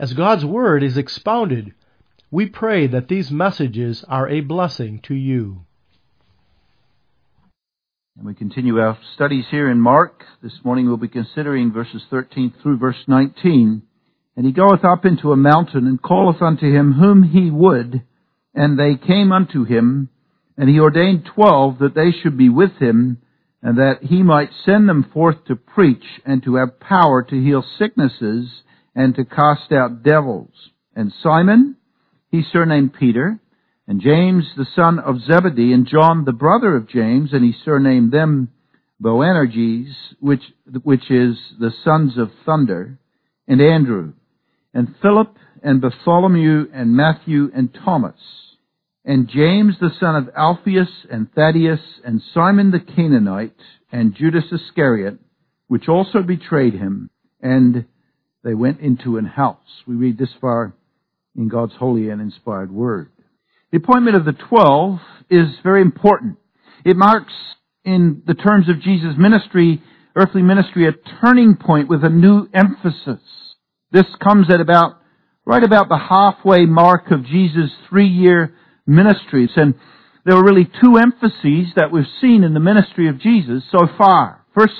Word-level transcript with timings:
As 0.00 0.12
God's 0.12 0.44
Word 0.44 0.84
is 0.84 0.96
expounded, 0.96 1.74
we 2.30 2.46
pray 2.46 2.86
that 2.86 3.08
these 3.08 3.32
messages 3.32 4.04
are 4.08 4.28
a 4.28 4.40
blessing 4.40 5.00
to 5.08 5.14
you. 5.14 5.64
And 8.16 8.24
we 8.24 8.34
continue 8.34 8.78
our 8.78 8.96
studies 9.14 9.46
here 9.50 9.68
in 9.68 9.80
Mark. 9.80 10.24
This 10.40 10.60
morning 10.62 10.86
we'll 10.86 10.98
be 10.98 11.08
considering 11.08 11.72
verses 11.72 12.02
13 12.10 12.54
through 12.62 12.78
verse 12.78 13.02
19. 13.08 13.82
And 14.36 14.46
he 14.46 14.52
goeth 14.52 14.84
up 14.84 15.04
into 15.04 15.32
a 15.32 15.36
mountain 15.36 15.88
and 15.88 16.00
calleth 16.00 16.40
unto 16.40 16.72
him 16.72 16.92
whom 16.92 17.24
he 17.24 17.50
would, 17.50 18.02
and 18.54 18.78
they 18.78 18.94
came 18.94 19.32
unto 19.32 19.64
him, 19.64 20.10
and 20.56 20.68
he 20.68 20.78
ordained 20.78 21.24
twelve 21.24 21.80
that 21.80 21.94
they 21.94 22.12
should 22.12 22.38
be 22.38 22.48
with 22.48 22.76
him, 22.78 23.18
and 23.62 23.76
that 23.78 24.04
he 24.04 24.22
might 24.22 24.50
send 24.64 24.88
them 24.88 25.10
forth 25.12 25.44
to 25.46 25.56
preach 25.56 26.20
and 26.24 26.40
to 26.44 26.54
have 26.54 26.78
power 26.78 27.20
to 27.24 27.42
heal 27.42 27.64
sicknesses 27.78 28.62
and 28.94 29.14
to 29.14 29.24
cast 29.24 29.72
out 29.72 30.02
devils. 30.02 30.50
And 30.94 31.12
Simon, 31.22 31.76
he 32.30 32.42
surnamed 32.52 32.94
Peter, 32.94 33.40
and 33.86 34.00
James 34.00 34.44
the 34.56 34.66
son 34.76 34.98
of 34.98 35.20
Zebedee, 35.20 35.72
and 35.72 35.86
John 35.86 36.24
the 36.24 36.32
brother 36.32 36.76
of 36.76 36.88
James, 36.88 37.32
and 37.32 37.44
he 37.44 37.54
surnamed 37.64 38.12
them 38.12 38.50
Boanerges, 39.00 39.94
which, 40.20 40.42
which 40.82 41.10
is 41.10 41.36
the 41.58 41.72
sons 41.84 42.18
of 42.18 42.30
thunder, 42.44 42.98
and 43.46 43.60
Andrew, 43.60 44.12
and 44.74 44.94
Philip, 45.00 45.36
and 45.62 45.80
Bartholomew, 45.80 46.66
and 46.72 46.96
Matthew, 46.96 47.50
and 47.54 47.72
Thomas, 47.72 48.20
and 49.04 49.28
James 49.28 49.76
the 49.80 49.90
son 50.00 50.16
of 50.16 50.28
Alphaeus, 50.36 51.06
and 51.10 51.32
Thaddeus, 51.32 51.80
and 52.04 52.20
Simon 52.34 52.70
the 52.70 52.80
Canaanite, 52.80 53.56
and 53.90 54.14
Judas 54.14 54.44
Iscariot, 54.52 55.18
which 55.68 55.88
also 55.88 56.22
betrayed 56.22 56.74
him, 56.74 57.08
and 57.40 57.86
they 58.48 58.54
went 58.54 58.80
into 58.80 59.18
an 59.18 59.26
house. 59.26 59.58
We 59.86 59.94
read 59.94 60.16
this 60.16 60.32
far 60.40 60.72
in 61.36 61.48
God's 61.48 61.74
holy 61.78 62.08
and 62.08 62.18
inspired 62.18 62.72
word. 62.72 63.10
The 63.70 63.76
appointment 63.76 64.16
of 64.16 64.24
the 64.24 64.32
twelve 64.32 65.00
is 65.28 65.48
very 65.62 65.82
important. 65.82 66.38
It 66.82 66.96
marks, 66.96 67.34
in 67.84 68.22
the 68.26 68.32
terms 68.32 68.70
of 68.70 68.80
Jesus' 68.80 69.16
ministry, 69.18 69.82
earthly 70.16 70.40
ministry, 70.40 70.88
a 70.88 70.92
turning 71.20 71.56
point 71.56 71.90
with 71.90 72.02
a 72.04 72.08
new 72.08 72.48
emphasis. 72.54 73.20
This 73.92 74.06
comes 74.24 74.46
at 74.50 74.62
about, 74.62 74.96
right 75.44 75.62
about 75.62 75.90
the 75.90 75.98
halfway 75.98 76.64
mark 76.64 77.10
of 77.10 77.26
Jesus' 77.26 77.70
three-year 77.90 78.54
ministries. 78.86 79.50
And 79.56 79.74
there 80.24 80.36
are 80.36 80.42
really 80.42 80.70
two 80.80 80.96
emphases 80.96 81.74
that 81.76 81.92
we've 81.92 82.04
seen 82.22 82.44
in 82.44 82.54
the 82.54 82.60
ministry 82.60 83.10
of 83.10 83.20
Jesus 83.20 83.62
so 83.70 83.86
far. 83.98 84.46
First, 84.54 84.72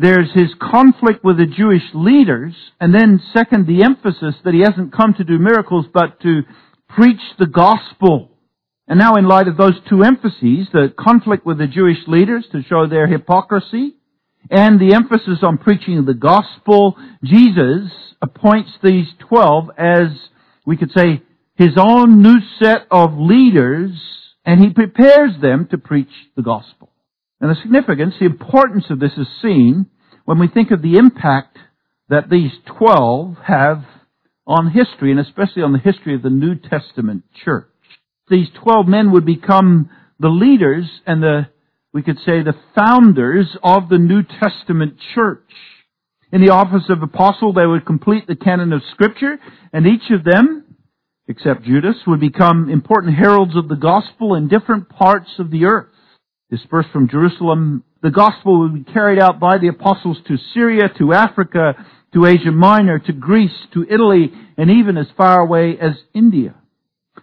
there's 0.00 0.30
his 0.32 0.54
conflict 0.60 1.24
with 1.24 1.38
the 1.38 1.46
Jewish 1.46 1.82
leaders, 1.92 2.54
and 2.80 2.94
then 2.94 3.20
second, 3.34 3.66
the 3.66 3.82
emphasis 3.82 4.36
that 4.44 4.54
he 4.54 4.60
hasn't 4.60 4.94
come 4.96 5.12
to 5.14 5.24
do 5.24 5.40
miracles, 5.40 5.86
but 5.92 6.20
to 6.20 6.42
preach 6.88 7.20
the 7.40 7.48
gospel. 7.48 8.30
And 8.86 8.96
now 8.96 9.16
in 9.16 9.26
light 9.26 9.48
of 9.48 9.56
those 9.56 9.74
two 9.88 10.04
emphases, 10.04 10.68
the 10.72 10.94
conflict 10.96 11.44
with 11.44 11.58
the 11.58 11.66
Jewish 11.66 11.98
leaders 12.06 12.46
to 12.52 12.62
show 12.62 12.86
their 12.86 13.08
hypocrisy, 13.08 13.96
and 14.48 14.78
the 14.78 14.94
emphasis 14.94 15.40
on 15.42 15.58
preaching 15.58 16.04
the 16.04 16.14
gospel, 16.14 16.96
Jesus 17.24 17.90
appoints 18.22 18.70
these 18.80 19.08
twelve 19.18 19.68
as, 19.76 20.06
we 20.64 20.76
could 20.76 20.92
say, 20.96 21.22
his 21.56 21.76
own 21.76 22.22
new 22.22 22.38
set 22.62 22.86
of 22.92 23.18
leaders, 23.18 23.90
and 24.44 24.60
he 24.60 24.72
prepares 24.72 25.32
them 25.42 25.66
to 25.72 25.76
preach 25.76 26.08
the 26.36 26.42
gospel. 26.42 26.92
And 27.40 27.50
the 27.50 27.60
significance, 27.62 28.14
the 28.18 28.26
importance 28.26 28.86
of 28.90 28.98
this 28.98 29.12
is 29.16 29.26
seen 29.40 29.86
when 30.24 30.38
we 30.38 30.48
think 30.48 30.70
of 30.70 30.82
the 30.82 30.96
impact 30.96 31.56
that 32.08 32.28
these 32.30 32.50
twelve 32.78 33.36
have 33.46 33.84
on 34.46 34.70
history, 34.70 35.10
and 35.10 35.20
especially 35.20 35.62
on 35.62 35.72
the 35.72 35.78
history 35.78 36.14
of 36.14 36.22
the 36.22 36.30
New 36.30 36.54
Testament 36.54 37.22
church. 37.44 37.68
These 38.28 38.48
twelve 38.62 38.88
men 38.88 39.12
would 39.12 39.26
become 39.26 39.90
the 40.18 40.28
leaders 40.28 40.86
and 41.06 41.22
the, 41.22 41.48
we 41.92 42.02
could 42.02 42.18
say, 42.18 42.42
the 42.42 42.56
founders 42.74 43.46
of 43.62 43.88
the 43.88 43.98
New 43.98 44.22
Testament 44.22 44.96
church. 45.14 45.50
In 46.32 46.44
the 46.44 46.52
office 46.52 46.84
of 46.88 47.02
apostle, 47.02 47.52
they 47.52 47.66
would 47.66 47.86
complete 47.86 48.26
the 48.26 48.36
canon 48.36 48.72
of 48.72 48.82
scripture, 48.92 49.38
and 49.72 49.86
each 49.86 50.10
of 50.10 50.24
them, 50.24 50.76
except 51.26 51.64
Judas, 51.64 51.96
would 52.06 52.20
become 52.20 52.68
important 52.68 53.16
heralds 53.16 53.56
of 53.56 53.68
the 53.68 53.76
gospel 53.76 54.34
in 54.34 54.48
different 54.48 54.88
parts 54.88 55.30
of 55.38 55.50
the 55.50 55.66
earth 55.66 55.88
dispersed 56.50 56.90
from 56.92 57.08
Jerusalem. 57.08 57.84
The 58.02 58.10
gospel 58.10 58.60
would 58.60 58.84
be 58.84 58.92
carried 58.92 59.20
out 59.20 59.40
by 59.40 59.58
the 59.58 59.68
apostles 59.68 60.18
to 60.28 60.36
Syria, 60.54 60.88
to 60.98 61.12
Africa, 61.12 61.74
to 62.14 62.26
Asia 62.26 62.52
Minor, 62.52 62.98
to 62.98 63.12
Greece, 63.12 63.52
to 63.74 63.84
Italy, 63.88 64.32
and 64.56 64.70
even 64.70 64.96
as 64.96 65.06
far 65.16 65.40
away 65.40 65.76
as 65.80 65.92
India. 66.14 66.54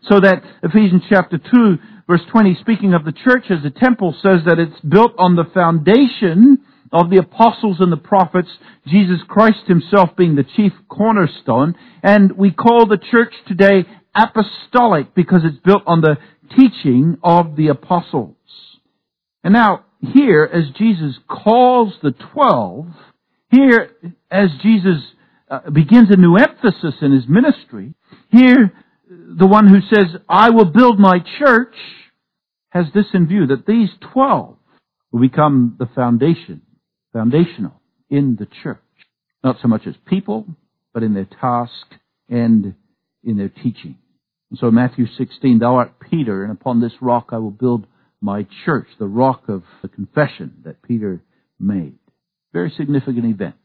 So 0.10 0.20
that 0.20 0.44
Ephesians 0.64 1.04
chapter 1.10 1.38
2 1.38 1.78
verse 2.08 2.22
20 2.32 2.58
speaking 2.62 2.94
of 2.94 3.04
the 3.04 3.12
church 3.12 3.46
as 3.50 3.66
a 3.66 3.80
temple 3.80 4.14
says 4.22 4.42
that 4.46 4.60
it's 4.60 4.80
built 4.82 5.14
on 5.18 5.36
the 5.36 5.46
foundation 5.54 6.60
of 6.92 7.10
the 7.10 7.18
apostles 7.18 7.78
and 7.80 7.92
the 7.92 7.98
prophets, 7.98 8.48
Jesus 8.88 9.20
Christ 9.28 9.68
himself 9.68 10.10
being 10.16 10.36
the 10.36 10.46
chief 10.56 10.72
cornerstone, 10.88 11.76
and 12.04 12.32
we 12.38 12.52
call 12.52 12.86
the 12.86 13.00
church 13.12 13.34
today 13.48 13.86
apostolic 14.16 15.14
because 15.16 15.42
it's 15.44 15.62
built 15.66 15.84
on 15.88 16.02
the 16.02 16.18
teaching 16.56 17.18
of 17.24 17.56
the 17.56 17.68
apostles. 17.68 18.36
And 19.46 19.54
now, 19.54 19.86
here, 20.02 20.44
as 20.44 20.76
Jesus 20.76 21.20
calls 21.30 21.94
the 22.02 22.16
twelve, 22.34 22.88
here, 23.52 23.92
as 24.32 24.50
Jesus 24.64 25.04
uh, 25.52 25.70
begins 25.70 26.08
a 26.10 26.18
new 26.18 26.36
emphasis 26.36 26.96
in 27.04 27.12
his 27.12 27.26
ministry, 27.30 27.94
here, 28.32 28.74
the 29.08 29.46
one 29.46 29.68
who 29.68 29.82
says, 29.82 30.20
I 30.28 30.50
will 30.50 30.66
build 30.66 31.00
my 31.00 31.20
church, 31.38 31.76
has 32.70 32.88
this 32.96 33.06
in 33.14 33.28
view, 33.28 33.46
that 33.46 33.68
these 33.68 33.90
twelve 34.12 34.58
will 35.12 35.22
become 35.22 35.76
the 35.78 35.90
foundation, 35.94 36.64
foundational 37.14 37.80
in 38.10 38.38
the 38.40 38.48
church. 38.64 38.80
Not 39.44 39.58
so 39.62 39.68
much 39.68 39.86
as 39.86 39.94
people, 40.08 40.48
but 40.92 41.04
in 41.04 41.14
their 41.14 41.30
task 41.40 41.86
and 42.28 42.74
in 43.24 43.38
their 43.38 43.50
teaching. 43.50 44.00
And 44.50 44.58
so 44.58 44.72
Matthew 44.72 45.06
16, 45.20 45.60
thou 45.60 45.76
art 45.76 46.00
Peter, 46.00 46.42
and 46.42 46.52
upon 46.52 46.82
this 46.82 46.94
rock 47.00 47.28
I 47.32 47.38
will 47.38 47.52
build 47.52 47.86
my 48.26 48.48
church, 48.66 48.88
the 49.00 49.08
rock 49.08 49.44
of 49.48 49.64
the 49.84 49.88
confession 49.88 50.56
that 50.66 50.82
Peter 50.82 51.22
made. 51.60 51.94
Very 52.52 52.74
significant 52.76 53.26
event. 53.26 53.56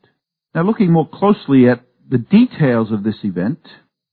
Now 0.55 0.63
looking 0.63 0.93
more 0.93 1.09
closely 1.09 1.69
at 1.69 1.83
the 2.09 2.19
details 2.19 2.93
of 2.93 3.03
this 3.03 3.17
event, 3.25 3.61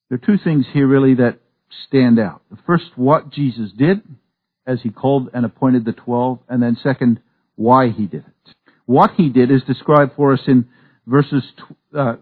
there 0.09 0.17
are 0.21 0.25
two 0.25 0.41
things 0.41 0.65
here 0.71 0.87
really 0.87 1.15
that 1.15 1.39
stand 1.87 2.17
out. 2.17 2.41
The 2.49 2.57
first, 2.65 2.85
what 2.95 3.29
Jesus 3.29 3.71
did 3.77 4.01
as 4.65 4.79
he 4.81 4.89
called 4.89 5.29
and 5.33 5.45
appointed 5.45 5.85
the 5.85 5.93
twelve, 5.93 6.39
and 6.47 6.63
then 6.63 6.77
second, 6.81 7.19
why 7.55 7.89
he 7.89 8.05
did 8.05 8.23
it. 8.25 8.53
What 8.85 9.11
he 9.17 9.29
did 9.29 9.51
is 9.51 9.63
described 9.63 10.13
for 10.15 10.33
us 10.33 10.41
in 10.47 10.67
verses 11.05 11.43
uh, 11.97 12.15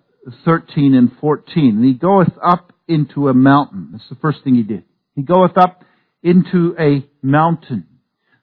13 0.45 0.95
and 0.95 1.11
14. 1.19 1.75
And 1.75 1.85
he 1.85 1.93
goeth 1.93 2.33
up 2.43 2.73
into 2.87 3.27
a 3.27 3.33
mountain. 3.33 3.89
That's 3.91 4.09
the 4.09 4.15
first 4.15 4.43
thing 4.43 4.55
he 4.55 4.63
did. 4.63 4.83
He 5.15 5.21
goeth 5.21 5.57
up 5.57 5.83
into 6.23 6.75
a 6.79 7.05
mountain. 7.21 7.87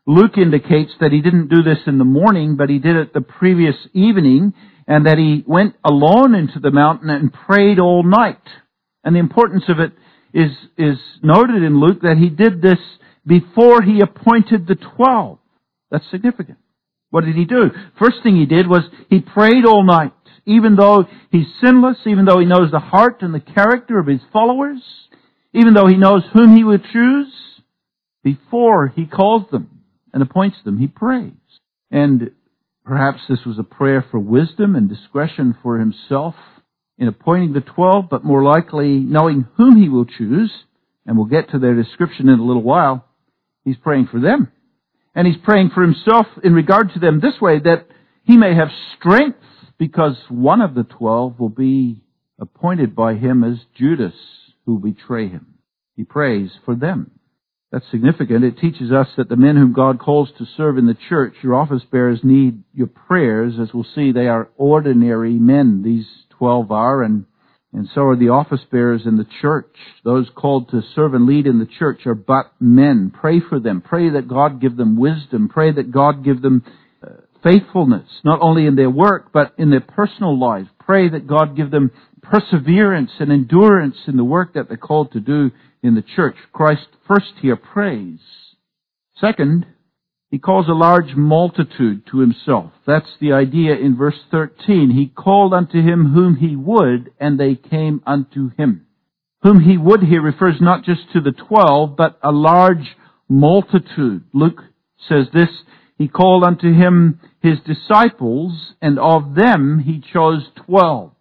Luke 0.06 0.36
indicates 0.36 0.92
that 1.00 1.12
he 1.12 1.20
didn't 1.20 1.48
do 1.48 1.62
this 1.62 1.78
in 1.86 1.98
the 1.98 2.04
morning, 2.04 2.56
but 2.56 2.68
he 2.68 2.78
did 2.78 2.96
it 2.96 3.14
the 3.14 3.20
previous 3.20 3.76
evening, 3.92 4.52
and 4.88 5.06
that 5.06 5.18
he 5.18 5.44
went 5.46 5.76
alone 5.84 6.34
into 6.34 6.58
the 6.58 6.72
mountain 6.72 7.08
and 7.08 7.32
prayed 7.32 7.78
all 7.78 8.02
night. 8.02 8.42
And 9.04 9.14
the 9.14 9.20
importance 9.20 9.64
of 9.68 9.78
it 9.78 9.92
is, 10.34 10.50
is 10.76 10.98
noted 11.22 11.62
in 11.62 11.80
Luke 11.80 12.02
that 12.02 12.16
he 12.18 12.28
did 12.28 12.60
this 12.60 12.80
before 13.24 13.82
he 13.82 14.00
appointed 14.00 14.66
the 14.66 14.74
twelve. 14.74 15.38
That's 15.90 16.10
significant. 16.10 16.58
What 17.10 17.24
did 17.24 17.36
he 17.36 17.44
do? 17.44 17.70
First 17.98 18.16
thing 18.22 18.36
he 18.36 18.46
did 18.46 18.66
was 18.66 18.82
he 19.08 19.20
prayed 19.20 19.64
all 19.64 19.84
night. 19.84 20.14
Even 20.44 20.74
though 20.74 21.04
he's 21.30 21.46
sinless, 21.62 21.98
even 22.06 22.24
though 22.24 22.40
he 22.40 22.46
knows 22.46 22.72
the 22.72 22.80
heart 22.80 23.22
and 23.22 23.32
the 23.32 23.38
character 23.38 24.00
of 24.00 24.08
his 24.08 24.20
followers, 24.32 24.82
even 25.52 25.74
though 25.74 25.86
he 25.86 25.96
knows 25.96 26.24
whom 26.32 26.56
he 26.56 26.64
would 26.64 26.82
choose, 26.92 27.32
before 28.24 28.88
he 28.88 29.06
calls 29.06 29.48
them 29.52 29.71
and 30.12 30.22
appoints 30.22 30.58
them, 30.64 30.78
he 30.78 30.86
prays. 30.86 31.32
And 31.90 32.30
perhaps 32.84 33.20
this 33.28 33.44
was 33.46 33.58
a 33.58 33.64
prayer 33.64 34.04
for 34.10 34.18
wisdom 34.18 34.74
and 34.76 34.88
discretion 34.88 35.56
for 35.62 35.78
himself 35.78 36.34
in 36.98 37.08
appointing 37.08 37.52
the 37.52 37.60
twelve, 37.60 38.08
but 38.10 38.24
more 38.24 38.42
likely 38.42 38.98
knowing 38.98 39.46
whom 39.56 39.80
he 39.80 39.88
will 39.88 40.04
choose, 40.04 40.52
and 41.06 41.16
we'll 41.16 41.26
get 41.26 41.50
to 41.50 41.58
their 41.58 41.74
description 41.74 42.28
in 42.28 42.38
a 42.38 42.44
little 42.44 42.62
while, 42.62 43.04
he's 43.64 43.76
praying 43.76 44.08
for 44.10 44.20
them. 44.20 44.52
And 45.14 45.26
he's 45.26 45.42
praying 45.42 45.70
for 45.74 45.82
himself 45.82 46.26
in 46.42 46.54
regard 46.54 46.92
to 46.94 47.00
them 47.00 47.20
this 47.20 47.40
way, 47.40 47.58
that 47.58 47.86
he 48.24 48.36
may 48.36 48.54
have 48.54 48.68
strength 48.98 49.38
because 49.78 50.16
one 50.28 50.60
of 50.60 50.74
the 50.74 50.84
twelve 50.84 51.40
will 51.40 51.48
be 51.48 52.02
appointed 52.38 52.94
by 52.94 53.14
him 53.14 53.42
as 53.44 53.58
Judas, 53.76 54.14
who 54.64 54.78
betray 54.78 55.28
him. 55.28 55.54
He 55.96 56.04
prays 56.04 56.50
for 56.64 56.74
them. 56.74 57.10
That's 57.72 57.90
significant. 57.90 58.44
It 58.44 58.58
teaches 58.58 58.92
us 58.92 59.08
that 59.16 59.30
the 59.30 59.36
men 59.36 59.56
whom 59.56 59.72
God 59.72 59.98
calls 59.98 60.28
to 60.36 60.44
serve 60.58 60.76
in 60.76 60.86
the 60.86 60.96
church, 61.08 61.32
your 61.42 61.54
office 61.54 61.82
bearers 61.90 62.20
need 62.22 62.62
your 62.74 62.86
prayers. 62.86 63.54
As 63.58 63.72
we'll 63.72 63.86
see, 63.94 64.12
they 64.12 64.28
are 64.28 64.50
ordinary 64.58 65.32
men. 65.38 65.82
These 65.82 66.06
twelve 66.36 66.70
are, 66.70 67.02
and, 67.02 67.24
and 67.72 67.88
so 67.94 68.02
are 68.02 68.16
the 68.16 68.28
office 68.28 68.60
bearers 68.70 69.06
in 69.06 69.16
the 69.16 69.26
church. 69.40 69.74
Those 70.04 70.28
called 70.34 70.68
to 70.72 70.82
serve 70.94 71.14
and 71.14 71.24
lead 71.26 71.46
in 71.46 71.60
the 71.60 71.68
church 71.78 72.04
are 72.04 72.14
but 72.14 72.52
men. 72.60 73.10
Pray 73.10 73.40
for 73.40 73.58
them. 73.58 73.80
Pray 73.80 74.10
that 74.10 74.28
God 74.28 74.60
give 74.60 74.76
them 74.76 74.98
wisdom. 74.98 75.48
Pray 75.48 75.72
that 75.72 75.90
God 75.90 76.22
give 76.22 76.42
them 76.42 76.62
uh, 77.02 77.22
faithfulness, 77.42 78.06
not 78.22 78.40
only 78.42 78.66
in 78.66 78.76
their 78.76 78.90
work, 78.90 79.30
but 79.32 79.54
in 79.56 79.70
their 79.70 79.80
personal 79.80 80.38
lives. 80.38 80.68
Pray 80.78 81.08
that 81.08 81.26
God 81.26 81.56
give 81.56 81.70
them 81.70 81.90
perseverance 82.20 83.12
and 83.18 83.32
endurance 83.32 83.96
in 84.06 84.18
the 84.18 84.24
work 84.24 84.52
that 84.52 84.68
they're 84.68 84.76
called 84.76 85.12
to 85.12 85.20
do 85.20 85.50
in 85.82 85.94
the 85.94 86.04
church. 86.16 86.36
Christ 86.52 86.86
first 87.06 87.32
here 87.40 87.56
prays. 87.56 88.20
Second, 89.20 89.66
he 90.30 90.38
calls 90.38 90.66
a 90.68 90.72
large 90.72 91.14
multitude 91.14 92.06
to 92.10 92.20
himself. 92.20 92.72
That's 92.86 93.16
the 93.20 93.32
idea 93.32 93.74
in 93.74 93.96
verse 93.96 94.18
13. 94.30 94.90
He 94.90 95.06
called 95.06 95.52
unto 95.52 95.82
him 95.82 96.12
whom 96.14 96.36
he 96.36 96.56
would, 96.56 97.12
and 97.20 97.38
they 97.38 97.54
came 97.54 98.02
unto 98.06 98.50
him. 98.56 98.86
Whom 99.42 99.60
he 99.60 99.76
would 99.76 100.02
here 100.02 100.22
refers 100.22 100.56
not 100.60 100.84
just 100.84 101.00
to 101.12 101.20
the 101.20 101.32
twelve, 101.32 101.96
but 101.96 102.18
a 102.22 102.32
large 102.32 102.96
multitude. 103.28 104.24
Luke 104.32 104.62
says 105.08 105.26
this, 105.34 105.50
he 105.98 106.08
called 106.08 106.44
unto 106.44 106.72
him 106.72 107.20
his 107.42 107.58
disciples, 107.66 108.74
and 108.80 108.98
of 108.98 109.34
them 109.34 109.82
he 109.84 110.02
chose 110.12 110.42
twelve. 110.66 111.12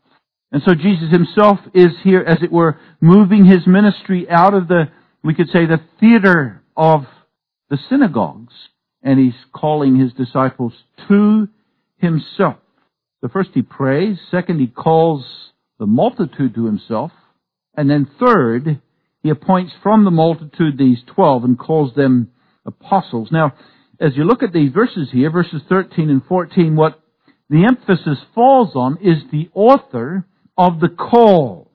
And 0.52 0.62
so 0.66 0.74
Jesus 0.76 1.10
himself 1.12 1.60
is 1.74 1.92
here, 2.04 2.22
as 2.22 2.44
it 2.44 2.52
were, 2.52 2.78
moving 3.00 3.46
his 3.46 3.66
ministry 3.66 4.28
out 4.30 4.54
of 4.54 4.68
the, 4.68 4.86
we 5.24 5.34
could 5.34 5.48
say, 5.48 5.66
the 5.66 5.80
theater 6.00 6.62
of 6.76 7.06
the 7.70 7.78
synagogues, 7.90 8.54
and 9.02 9.18
he's 9.18 9.40
calling 9.54 9.98
his 9.98 10.12
disciples 10.14 10.74
to 11.08 11.48
himself. 11.98 12.58
The 13.22 13.30
first 13.30 13.52
he 13.54 13.62
prays, 13.62 14.18
second 14.30 14.60
he 14.60 14.68
calls 14.68 15.26
the 15.80 15.86
multitude 15.86 16.54
to 16.56 16.66
himself, 16.66 17.12
and 17.76 17.90
then 17.90 18.10
third, 18.20 18.82
he 19.24 19.30
appoints 19.30 19.72
from 19.82 20.04
the 20.04 20.12
multitude 20.12 20.78
these 20.78 21.00
twelve 21.08 21.44
and 21.44 21.58
calls 21.58 21.96
them 21.96 22.32
apostles. 22.66 23.30
Now, 23.32 23.54
as 24.00 24.18
you 24.18 24.24
look 24.24 24.44
at 24.44 24.52
these 24.52 24.74
verses 24.74 25.10
here, 25.12 25.30
verses 25.30 25.62
13 25.70 26.10
and 26.10 26.26
14, 26.26 26.76
what 26.76 27.00
the 27.50 27.66
emphasis 27.66 28.18
falls 28.34 28.76
on 28.76 28.98
is 28.98 29.18
the 29.32 29.50
author 29.54 30.26
of 30.62 30.80
the 30.80 30.90
call. 30.90 31.72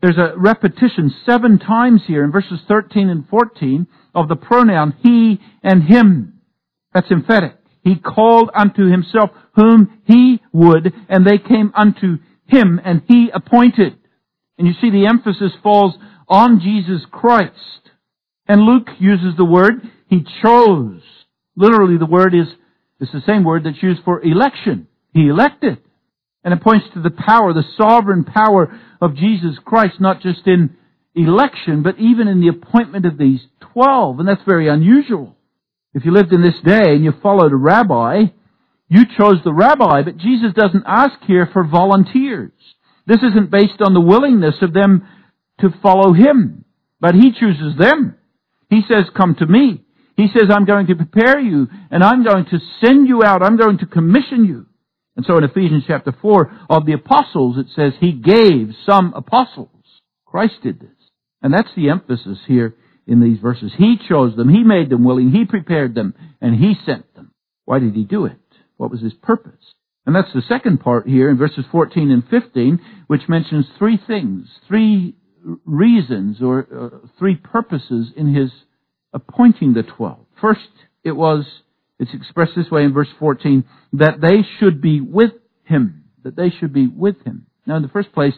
There's 0.00 0.16
a 0.16 0.38
repetition 0.38 1.12
seven 1.26 1.58
times 1.58 2.02
here 2.06 2.22
in 2.22 2.30
verses 2.30 2.60
13 2.68 3.08
and 3.08 3.28
14 3.28 3.88
of 4.14 4.28
the 4.28 4.36
pronoun 4.36 4.94
he 5.02 5.40
and 5.64 5.82
him. 5.82 6.40
That's 6.94 7.10
emphatic. 7.10 7.56
He 7.82 7.96
called 7.96 8.50
unto 8.54 8.88
himself 8.88 9.30
whom 9.56 10.00
he 10.04 10.40
would, 10.52 10.92
and 11.08 11.26
they 11.26 11.38
came 11.38 11.72
unto 11.74 12.18
him, 12.46 12.80
and 12.84 13.02
he 13.08 13.28
appointed. 13.34 13.98
And 14.56 14.68
you 14.68 14.74
see 14.80 14.90
the 14.90 15.06
emphasis 15.06 15.52
falls 15.60 15.94
on 16.28 16.60
Jesus 16.60 17.04
Christ. 17.10 17.90
And 18.46 18.62
Luke 18.62 18.88
uses 19.00 19.36
the 19.36 19.44
word 19.44 19.82
he 20.08 20.24
chose. 20.42 21.02
Literally 21.56 21.98
the 21.98 22.06
word 22.06 22.36
is, 22.36 22.46
it's 23.00 23.10
the 23.10 23.22
same 23.26 23.42
word 23.42 23.64
that's 23.64 23.82
used 23.82 24.04
for 24.04 24.22
election. 24.22 24.86
He 25.12 25.26
elected. 25.26 25.78
And 26.48 26.58
it 26.58 26.64
points 26.64 26.86
to 26.94 27.02
the 27.02 27.10
power, 27.10 27.52
the 27.52 27.62
sovereign 27.76 28.24
power 28.24 28.74
of 29.02 29.14
Jesus 29.14 29.58
Christ, 29.66 30.00
not 30.00 30.22
just 30.22 30.46
in 30.46 30.78
election, 31.14 31.82
but 31.82 31.98
even 31.98 32.26
in 32.26 32.40
the 32.40 32.48
appointment 32.48 33.04
of 33.04 33.18
these 33.18 33.40
twelve. 33.60 34.18
And 34.18 34.26
that's 34.26 34.40
very 34.46 34.66
unusual. 34.66 35.36
If 35.92 36.06
you 36.06 36.10
lived 36.10 36.32
in 36.32 36.40
this 36.40 36.58
day 36.64 36.94
and 36.94 37.04
you 37.04 37.12
followed 37.22 37.52
a 37.52 37.56
rabbi, 37.56 38.22
you 38.88 39.02
chose 39.18 39.40
the 39.44 39.52
rabbi, 39.52 40.00
but 40.00 40.16
Jesus 40.16 40.54
doesn't 40.54 40.84
ask 40.86 41.20
here 41.26 41.50
for 41.52 41.64
volunteers. 41.64 42.52
This 43.06 43.18
isn't 43.18 43.50
based 43.50 43.82
on 43.84 43.92
the 43.92 44.00
willingness 44.00 44.54
of 44.62 44.72
them 44.72 45.06
to 45.60 45.68
follow 45.82 46.14
him, 46.14 46.64
but 46.98 47.14
he 47.14 47.30
chooses 47.38 47.76
them. 47.78 48.16
He 48.70 48.80
says, 48.88 49.04
come 49.14 49.34
to 49.34 49.46
me. 49.46 49.84
He 50.16 50.28
says, 50.28 50.48
I'm 50.50 50.64
going 50.64 50.86
to 50.86 50.94
prepare 50.94 51.38
you 51.38 51.68
and 51.90 52.02
I'm 52.02 52.24
going 52.24 52.46
to 52.46 52.58
send 52.82 53.06
you 53.06 53.22
out. 53.22 53.42
I'm 53.42 53.58
going 53.58 53.76
to 53.80 53.86
commission 53.86 54.46
you. 54.46 54.64
And 55.18 55.26
so 55.26 55.36
in 55.36 55.42
Ephesians 55.42 55.82
chapter 55.84 56.14
4 56.22 56.52
of 56.70 56.86
the 56.86 56.92
apostles, 56.92 57.58
it 57.58 57.66
says 57.74 57.92
he 57.98 58.12
gave 58.12 58.72
some 58.86 59.12
apostles. 59.14 59.68
Christ 60.24 60.54
did 60.62 60.78
this. 60.78 60.90
And 61.42 61.52
that's 61.52 61.74
the 61.74 61.90
emphasis 61.90 62.38
here 62.46 62.76
in 63.04 63.20
these 63.20 63.40
verses. 63.40 63.72
He 63.76 63.96
chose 64.08 64.36
them. 64.36 64.48
He 64.48 64.62
made 64.62 64.90
them 64.90 65.02
willing. 65.02 65.32
He 65.32 65.44
prepared 65.44 65.96
them. 65.96 66.14
And 66.40 66.54
he 66.54 66.74
sent 66.86 67.16
them. 67.16 67.32
Why 67.64 67.80
did 67.80 67.96
he 67.96 68.04
do 68.04 68.26
it? 68.26 68.38
What 68.76 68.92
was 68.92 69.00
his 69.00 69.12
purpose? 69.12 69.74
And 70.06 70.14
that's 70.14 70.32
the 70.32 70.42
second 70.48 70.78
part 70.78 71.08
here 71.08 71.28
in 71.30 71.36
verses 71.36 71.64
14 71.72 72.12
and 72.12 72.22
15, 72.28 72.80
which 73.08 73.28
mentions 73.28 73.66
three 73.76 73.98
things, 74.06 74.46
three 74.68 75.16
reasons 75.64 76.40
or 76.40 76.68
uh, 76.72 77.08
three 77.18 77.34
purposes 77.34 78.12
in 78.16 78.32
his 78.32 78.52
appointing 79.12 79.74
the 79.74 79.82
twelve. 79.82 80.26
First, 80.40 80.68
it 81.02 81.12
was 81.12 81.44
it's 81.98 82.14
expressed 82.14 82.52
this 82.56 82.70
way 82.70 82.84
in 82.84 82.92
verse 82.92 83.08
14, 83.18 83.64
that 83.94 84.20
they 84.20 84.46
should 84.58 84.80
be 84.80 85.00
with 85.00 85.32
him. 85.64 86.04
That 86.24 86.36
they 86.36 86.50
should 86.50 86.72
be 86.72 86.86
with 86.86 87.22
him. 87.24 87.46
Now 87.66 87.76
in 87.76 87.82
the 87.82 87.88
first 87.88 88.12
place, 88.12 88.34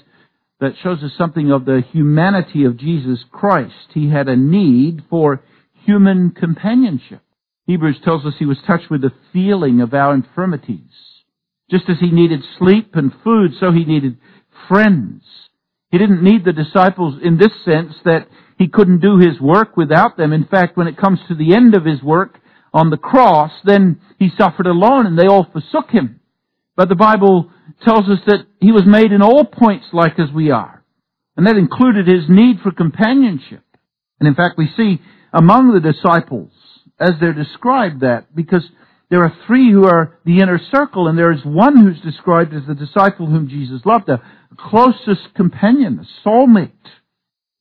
that 0.61 0.75
shows 0.83 1.03
us 1.03 1.13
something 1.17 1.51
of 1.51 1.65
the 1.65 1.83
humanity 1.93 2.65
of 2.65 2.77
Jesus 2.77 3.21
Christ. 3.31 3.75
He 3.95 4.11
had 4.11 4.29
a 4.29 4.37
need 4.37 5.03
for 5.09 5.43
human 5.87 6.31
companionship. 6.31 7.23
Hebrews 7.67 8.01
tells 8.05 8.27
us 8.27 8.35
he 8.39 8.47
was 8.47 8.59
touched 8.67 8.91
with 8.91 9.01
the 9.01 9.13
feeling 9.33 9.81
of 9.81 9.95
our 9.95 10.15
infirmities. 10.15 10.91
Just 11.71 11.85
as 11.89 11.99
he 12.01 12.11
needed 12.11 12.41
sleep 12.59 12.91
and 12.95 13.13
food, 13.25 13.53
so 13.59 13.73
he 13.73 13.85
needed 13.85 14.19
friends. 14.69 15.23
He 15.91 15.99
didn't 15.99 16.23
need 16.23 16.45
the 16.45 16.53
disciples 16.53 17.21
in 17.23 17.39
this 17.39 17.53
sense 17.65 17.95
that 18.05 18.27
he 18.59 18.69
couldn't 18.69 19.01
do 19.01 19.19
his 19.19 19.41
work 19.41 19.77
without 19.77 20.17
them. 20.17 20.33
In 20.33 20.45
fact, 20.45 20.77
when 20.77 20.87
it 20.87 20.99
comes 20.99 21.21
to 21.29 21.35
the 21.35 21.55
end 21.55 21.75
of 21.75 21.85
his 21.85 22.03
work, 22.03 22.39
on 22.73 22.91
the 22.91 22.97
cross, 22.97 23.53
then 23.65 24.01
he 24.19 24.31
suffered 24.37 24.67
alone 24.67 25.07
and 25.07 25.19
they 25.19 25.27
all 25.27 25.47
forsook 25.53 25.91
him. 25.91 26.21
But 26.77 26.89
the 26.89 26.95
Bible 26.95 27.51
tells 27.85 28.09
us 28.09 28.21
that 28.27 28.47
he 28.61 28.73
was 28.73 28.85
made 28.87 29.13
in 29.13 29.23
all 29.23 29.45
points 29.45 29.87
like 29.93 30.19
as 30.19 30.33
we 30.33 30.51
are. 30.51 30.85
And 31.37 31.47
that 31.47 31.57
included 31.57 32.07
his 32.07 32.29
need 32.29 32.61
for 32.63 32.71
companionship. 32.71 33.65
And 34.19 34.29
in 34.29 34.35
fact, 34.35 34.59
we 34.59 34.69
see 34.77 35.01
among 35.33 35.73
the 35.73 35.81
disciples, 35.93 36.51
as 36.99 37.13
they're 37.21 37.33
described 37.33 38.01
that, 38.01 38.35
because 38.35 38.65
there 39.11 39.23
are 39.25 39.35
three 39.47 39.73
who 39.73 39.87
are 39.87 40.19
the 40.25 40.39
inner 40.39 40.61
circle, 40.71 41.09
and 41.09 41.19
there 41.19 41.33
is 41.33 41.45
one 41.45 41.77
who's 41.77 42.01
described 42.01 42.55
as 42.55 42.63
the 42.67 42.75
disciple 42.75 43.27
whom 43.27 43.49
Jesus 43.49 43.81
loved, 43.85 44.09
a 44.09 44.23
closest 44.57 45.35
companion, 45.35 45.99
a 45.99 46.29
soulmate. 46.29 46.71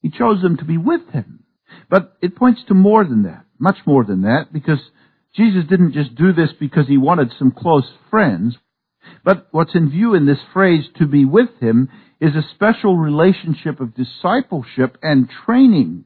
He 0.01 0.09
chose 0.09 0.41
them 0.41 0.57
to 0.57 0.65
be 0.65 0.77
with 0.77 1.09
him. 1.09 1.43
But 1.89 2.17
it 2.21 2.35
points 2.35 2.61
to 2.67 2.73
more 2.73 3.03
than 3.03 3.23
that, 3.23 3.45
much 3.57 3.77
more 3.85 4.03
than 4.03 4.23
that, 4.23 4.53
because 4.53 4.79
Jesus 5.35 5.63
didn't 5.69 5.93
just 5.93 6.15
do 6.15 6.33
this 6.33 6.49
because 6.59 6.87
he 6.87 6.97
wanted 6.97 7.31
some 7.37 7.51
close 7.51 7.89
friends, 8.09 8.57
but 9.23 9.47
what's 9.51 9.75
in 9.75 9.89
view 9.89 10.15
in 10.15 10.25
this 10.25 10.39
phrase, 10.53 10.85
to 10.97 11.05
be 11.05 11.25
with 11.25 11.49
him, 11.59 11.89
is 12.19 12.35
a 12.35 12.53
special 12.55 12.97
relationship 12.97 13.79
of 13.79 13.95
discipleship 13.95 14.97
and 15.01 15.29
training. 15.45 16.03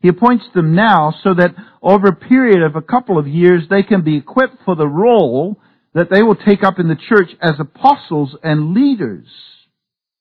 He 0.00 0.08
appoints 0.08 0.44
them 0.54 0.74
now 0.74 1.14
so 1.22 1.34
that 1.34 1.54
over 1.80 2.08
a 2.08 2.16
period 2.16 2.62
of 2.62 2.74
a 2.74 2.82
couple 2.82 3.18
of 3.18 3.28
years 3.28 3.62
they 3.70 3.84
can 3.84 4.02
be 4.02 4.16
equipped 4.16 4.56
for 4.64 4.74
the 4.74 4.88
role 4.88 5.60
that 5.94 6.10
they 6.10 6.22
will 6.22 6.34
take 6.34 6.64
up 6.64 6.80
in 6.80 6.88
the 6.88 6.96
church 6.96 7.30
as 7.40 7.54
apostles 7.60 8.34
and 8.42 8.74
leaders. 8.74 9.26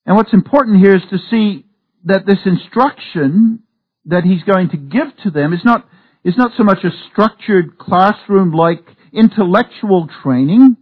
And 0.05 0.15
what's 0.15 0.34
important 0.34 0.84
here 0.84 0.96
is 0.96 1.01
to 1.10 1.17
see 1.29 1.65
that 2.05 2.25
this 2.25 2.39
instruction 2.46 3.63
that 4.05 4.24
he's 4.24 4.43
going 4.43 4.70
to 4.70 4.77
give 4.77 5.15
to 5.24 5.31
them 5.31 5.53
is 5.53 5.62
not 5.63 5.88
is 6.24 6.38
not 6.38 6.51
so 6.58 6.63
much 6.63 6.84
a 6.84 6.90
structured 7.12 7.78
classroom-like 7.78 8.86
intellectual 9.13 10.08
training, 10.24 10.78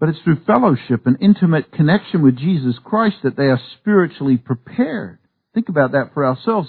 but 0.00 0.08
it's 0.08 0.20
through 0.20 0.44
fellowship 0.46 1.06
and 1.06 1.16
intimate 1.20 1.72
connection 1.72 2.22
with 2.22 2.36
Jesus 2.36 2.76
Christ 2.84 3.16
that 3.22 3.36
they 3.36 3.46
are 3.46 3.60
spiritually 3.80 4.36
prepared. 4.36 5.18
Think 5.54 5.68
about 5.68 5.92
that 5.92 6.10
for 6.14 6.24
ourselves. 6.24 6.68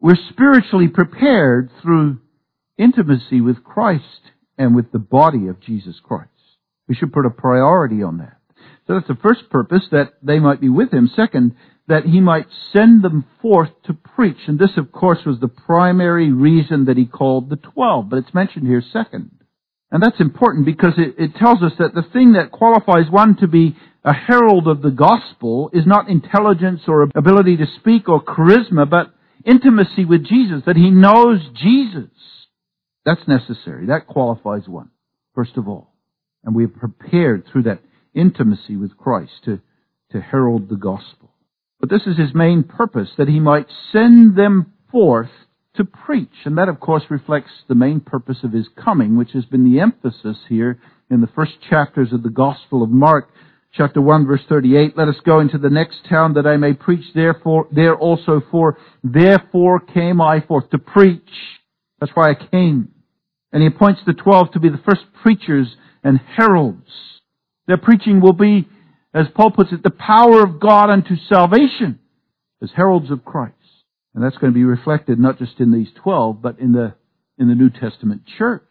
We're 0.00 0.16
spiritually 0.30 0.88
prepared 0.88 1.70
through 1.82 2.18
intimacy 2.78 3.40
with 3.40 3.64
Christ 3.64 4.04
and 4.56 4.74
with 4.74 4.92
the 4.92 4.98
body 4.98 5.48
of 5.48 5.60
Jesus 5.60 5.96
Christ. 6.02 6.30
We 6.88 6.94
should 6.94 7.12
put 7.12 7.26
a 7.26 7.30
priority 7.30 8.02
on 8.02 8.18
that. 8.18 8.36
So 8.86 8.94
that's 8.94 9.08
the 9.08 9.18
first 9.22 9.50
purpose, 9.50 9.82
that 9.90 10.14
they 10.22 10.38
might 10.38 10.60
be 10.60 10.68
with 10.68 10.92
Him. 10.92 11.10
Second, 11.14 11.56
that 11.90 12.04
he 12.04 12.20
might 12.20 12.46
send 12.72 13.02
them 13.02 13.26
forth 13.42 13.70
to 13.84 13.92
preach. 13.92 14.38
And 14.46 14.58
this, 14.58 14.76
of 14.76 14.90
course, 14.90 15.18
was 15.26 15.38
the 15.40 15.48
primary 15.48 16.32
reason 16.32 16.86
that 16.86 16.96
he 16.96 17.04
called 17.04 17.50
the 17.50 17.56
twelve, 17.56 18.08
but 18.08 18.20
it's 18.20 18.32
mentioned 18.32 18.66
here 18.66 18.82
second. 18.92 19.30
And 19.90 20.02
that's 20.02 20.20
important 20.20 20.64
because 20.64 20.94
it, 20.96 21.16
it 21.18 21.34
tells 21.36 21.62
us 21.62 21.72
that 21.78 21.94
the 21.94 22.08
thing 22.12 22.34
that 22.34 22.52
qualifies 22.52 23.10
one 23.10 23.36
to 23.38 23.48
be 23.48 23.76
a 24.04 24.14
herald 24.14 24.66
of 24.66 24.80
the 24.80 24.90
gospel 24.90 25.68
is 25.72 25.84
not 25.84 26.08
intelligence 26.08 26.82
or 26.86 27.02
ability 27.14 27.56
to 27.58 27.66
speak 27.80 28.08
or 28.08 28.22
charisma, 28.22 28.88
but 28.88 29.12
intimacy 29.44 30.04
with 30.04 30.24
Jesus, 30.24 30.62
that 30.66 30.76
he 30.76 30.90
knows 30.90 31.40
Jesus. 31.54 32.10
That's 33.04 33.26
necessary. 33.26 33.86
That 33.86 34.06
qualifies 34.06 34.68
one, 34.68 34.90
first 35.34 35.56
of 35.56 35.68
all. 35.68 35.92
And 36.44 36.54
we 36.54 36.64
are 36.64 36.68
prepared 36.68 37.44
through 37.50 37.64
that 37.64 37.80
intimacy 38.14 38.76
with 38.76 38.96
Christ 38.96 39.32
to, 39.46 39.60
to 40.12 40.20
herald 40.20 40.68
the 40.70 40.76
gospel. 40.76 41.19
But 41.80 41.88
this 41.88 42.02
is 42.06 42.18
his 42.18 42.34
main 42.34 42.62
purpose, 42.62 43.08
that 43.16 43.28
he 43.28 43.40
might 43.40 43.66
send 43.90 44.36
them 44.36 44.72
forth 44.92 45.30
to 45.76 45.84
preach. 45.84 46.28
And 46.44 46.58
that, 46.58 46.68
of 46.68 46.78
course, 46.78 47.04
reflects 47.08 47.50
the 47.68 47.74
main 47.74 48.00
purpose 48.00 48.38
of 48.44 48.52
his 48.52 48.68
coming, 48.82 49.16
which 49.16 49.32
has 49.32 49.46
been 49.46 49.64
the 49.64 49.80
emphasis 49.80 50.36
here 50.48 50.78
in 51.10 51.20
the 51.20 51.26
first 51.34 51.52
chapters 51.68 52.12
of 52.12 52.22
the 52.22 52.28
Gospel 52.28 52.82
of 52.82 52.90
Mark, 52.90 53.30
chapter 53.72 54.00
1, 54.00 54.26
verse 54.26 54.42
38. 54.48 54.96
Let 54.96 55.08
us 55.08 55.16
go 55.24 55.40
into 55.40 55.58
the 55.58 55.70
next 55.70 56.06
town 56.08 56.34
that 56.34 56.46
I 56.46 56.56
may 56.56 56.74
preach 56.74 57.04
therefore, 57.14 57.66
there 57.72 57.96
also 57.96 58.42
for, 58.50 58.76
therefore 59.02 59.80
came 59.80 60.20
I 60.20 60.40
forth 60.40 60.68
to 60.70 60.78
preach. 60.78 61.30
That's 61.98 62.12
why 62.14 62.30
I 62.30 62.34
came. 62.34 62.90
And 63.52 63.62
he 63.62 63.68
appoints 63.68 64.00
the 64.06 64.12
twelve 64.12 64.52
to 64.52 64.60
be 64.60 64.68
the 64.68 64.82
first 64.84 65.02
preachers 65.22 65.66
and 66.04 66.20
heralds. 66.36 66.88
Their 67.66 67.78
preaching 67.78 68.20
will 68.20 68.32
be 68.32 68.68
as 69.12 69.26
Paul 69.34 69.50
puts 69.50 69.72
it, 69.72 69.82
the 69.82 69.90
power 69.90 70.42
of 70.42 70.60
God 70.60 70.90
unto 70.90 71.16
salvation 71.28 71.98
as 72.62 72.70
heralds 72.74 73.10
of 73.10 73.24
Christ. 73.24 73.54
And 74.14 74.24
that's 74.24 74.36
going 74.38 74.52
to 74.52 74.58
be 74.58 74.64
reflected 74.64 75.18
not 75.18 75.38
just 75.38 75.60
in 75.60 75.72
these 75.72 75.88
twelve, 76.02 76.42
but 76.42 76.58
in 76.58 76.72
the, 76.72 76.94
in 77.38 77.48
the 77.48 77.54
New 77.54 77.70
Testament 77.70 78.22
church. 78.38 78.62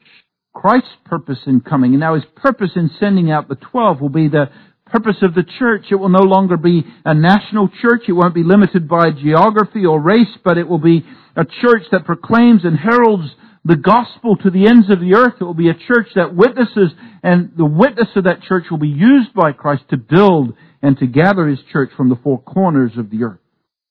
Christ's 0.53 0.89
purpose 1.05 1.39
in 1.45 1.61
coming, 1.61 1.91
and 1.91 1.99
now 1.99 2.15
his 2.15 2.25
purpose 2.35 2.71
in 2.75 2.89
sending 2.99 3.31
out 3.31 3.47
the 3.47 3.55
twelve 3.55 4.01
will 4.01 4.09
be 4.09 4.27
the 4.27 4.49
purpose 4.85 5.17
of 5.21 5.35
the 5.35 5.45
church. 5.59 5.85
It 5.91 5.95
will 5.95 6.09
no 6.09 6.23
longer 6.23 6.57
be 6.57 6.83
a 7.05 7.13
national 7.13 7.69
church. 7.81 8.03
It 8.07 8.13
won't 8.13 8.33
be 8.33 8.43
limited 8.43 8.89
by 8.89 9.11
geography 9.11 9.85
or 9.85 10.01
race, 10.01 10.35
but 10.43 10.57
it 10.57 10.67
will 10.67 10.79
be 10.79 11.05
a 11.35 11.45
church 11.45 11.83
that 11.91 12.05
proclaims 12.05 12.65
and 12.65 12.77
heralds 12.77 13.29
the 13.65 13.75
gospel 13.75 14.37
to 14.37 14.49
the 14.49 14.67
ends 14.67 14.89
of 14.89 14.99
the 14.99 15.15
earth. 15.15 15.35
It 15.39 15.43
will 15.43 15.53
be 15.53 15.69
a 15.69 15.73
church 15.73 16.07
that 16.15 16.35
witnesses, 16.35 16.91
and 17.23 17.51
the 17.57 17.65
witness 17.65 18.07
of 18.15 18.23
that 18.23 18.41
church 18.43 18.65
will 18.71 18.77
be 18.77 18.87
used 18.87 19.33
by 19.33 19.51
Christ 19.51 19.83
to 19.89 19.97
build 19.97 20.53
and 20.81 20.97
to 20.99 21.07
gather 21.07 21.47
his 21.47 21.59
church 21.71 21.91
from 21.95 22.09
the 22.09 22.15
four 22.15 22.41
corners 22.41 22.93
of 22.97 23.09
the 23.09 23.23
earth, 23.23 23.39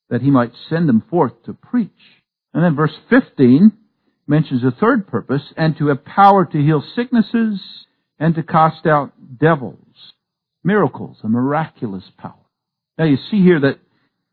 that 0.08 0.22
he 0.22 0.30
might 0.30 0.52
send 0.68 0.88
them 0.88 1.02
forth 1.10 1.32
to 1.44 1.52
preach. 1.52 1.90
And 2.54 2.64
then 2.64 2.74
verse 2.74 2.94
15 3.10 3.72
mentions 4.26 4.64
a 4.64 4.70
third 4.70 5.06
purpose, 5.06 5.42
and 5.56 5.76
to 5.78 5.88
have 5.88 6.04
power 6.04 6.44
to 6.44 6.58
heal 6.58 6.82
sicknesses 6.96 7.60
and 8.18 8.34
to 8.34 8.42
cast 8.42 8.86
out 8.86 9.12
devils. 9.38 9.78
Miracles, 10.64 11.18
a 11.22 11.28
miraculous 11.28 12.04
power. 12.18 12.34
Now 12.98 13.04
you 13.04 13.16
see 13.30 13.42
here 13.42 13.60
that 13.60 13.78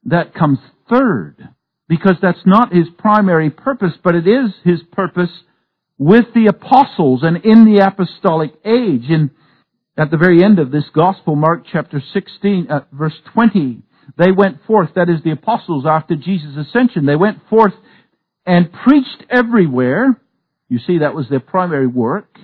that 0.05 0.33
comes 0.33 0.59
third 0.89 1.49
because 1.87 2.15
that's 2.21 2.45
not 2.45 2.73
his 2.73 2.87
primary 2.97 3.49
purpose, 3.49 3.93
but 4.03 4.15
it 4.15 4.27
is 4.27 4.51
his 4.63 4.81
purpose 4.91 5.29
with 5.97 6.25
the 6.33 6.47
apostles 6.47 7.21
and 7.23 7.37
in 7.45 7.65
the 7.65 7.85
apostolic 7.85 8.51
age. 8.65 9.05
And 9.09 9.31
at 9.97 10.11
the 10.11 10.17
very 10.17 10.43
end 10.43 10.59
of 10.59 10.71
this 10.71 10.85
gospel, 10.93 11.35
Mark 11.35 11.65
chapter 11.71 12.01
16, 12.13 12.67
uh, 12.69 12.81
verse 12.91 13.13
20, 13.33 13.81
they 14.17 14.31
went 14.31 14.57
forth, 14.65 14.89
that 14.95 15.09
is 15.09 15.23
the 15.23 15.31
apostles 15.31 15.85
after 15.87 16.15
Jesus' 16.15 16.57
ascension, 16.57 17.05
they 17.05 17.15
went 17.15 17.39
forth 17.49 17.73
and 18.45 18.71
preached 18.71 19.23
everywhere. 19.29 20.19
You 20.69 20.79
see, 20.85 20.99
that 20.99 21.15
was 21.15 21.27
their 21.29 21.39
primary 21.39 21.87
work. 21.87 22.37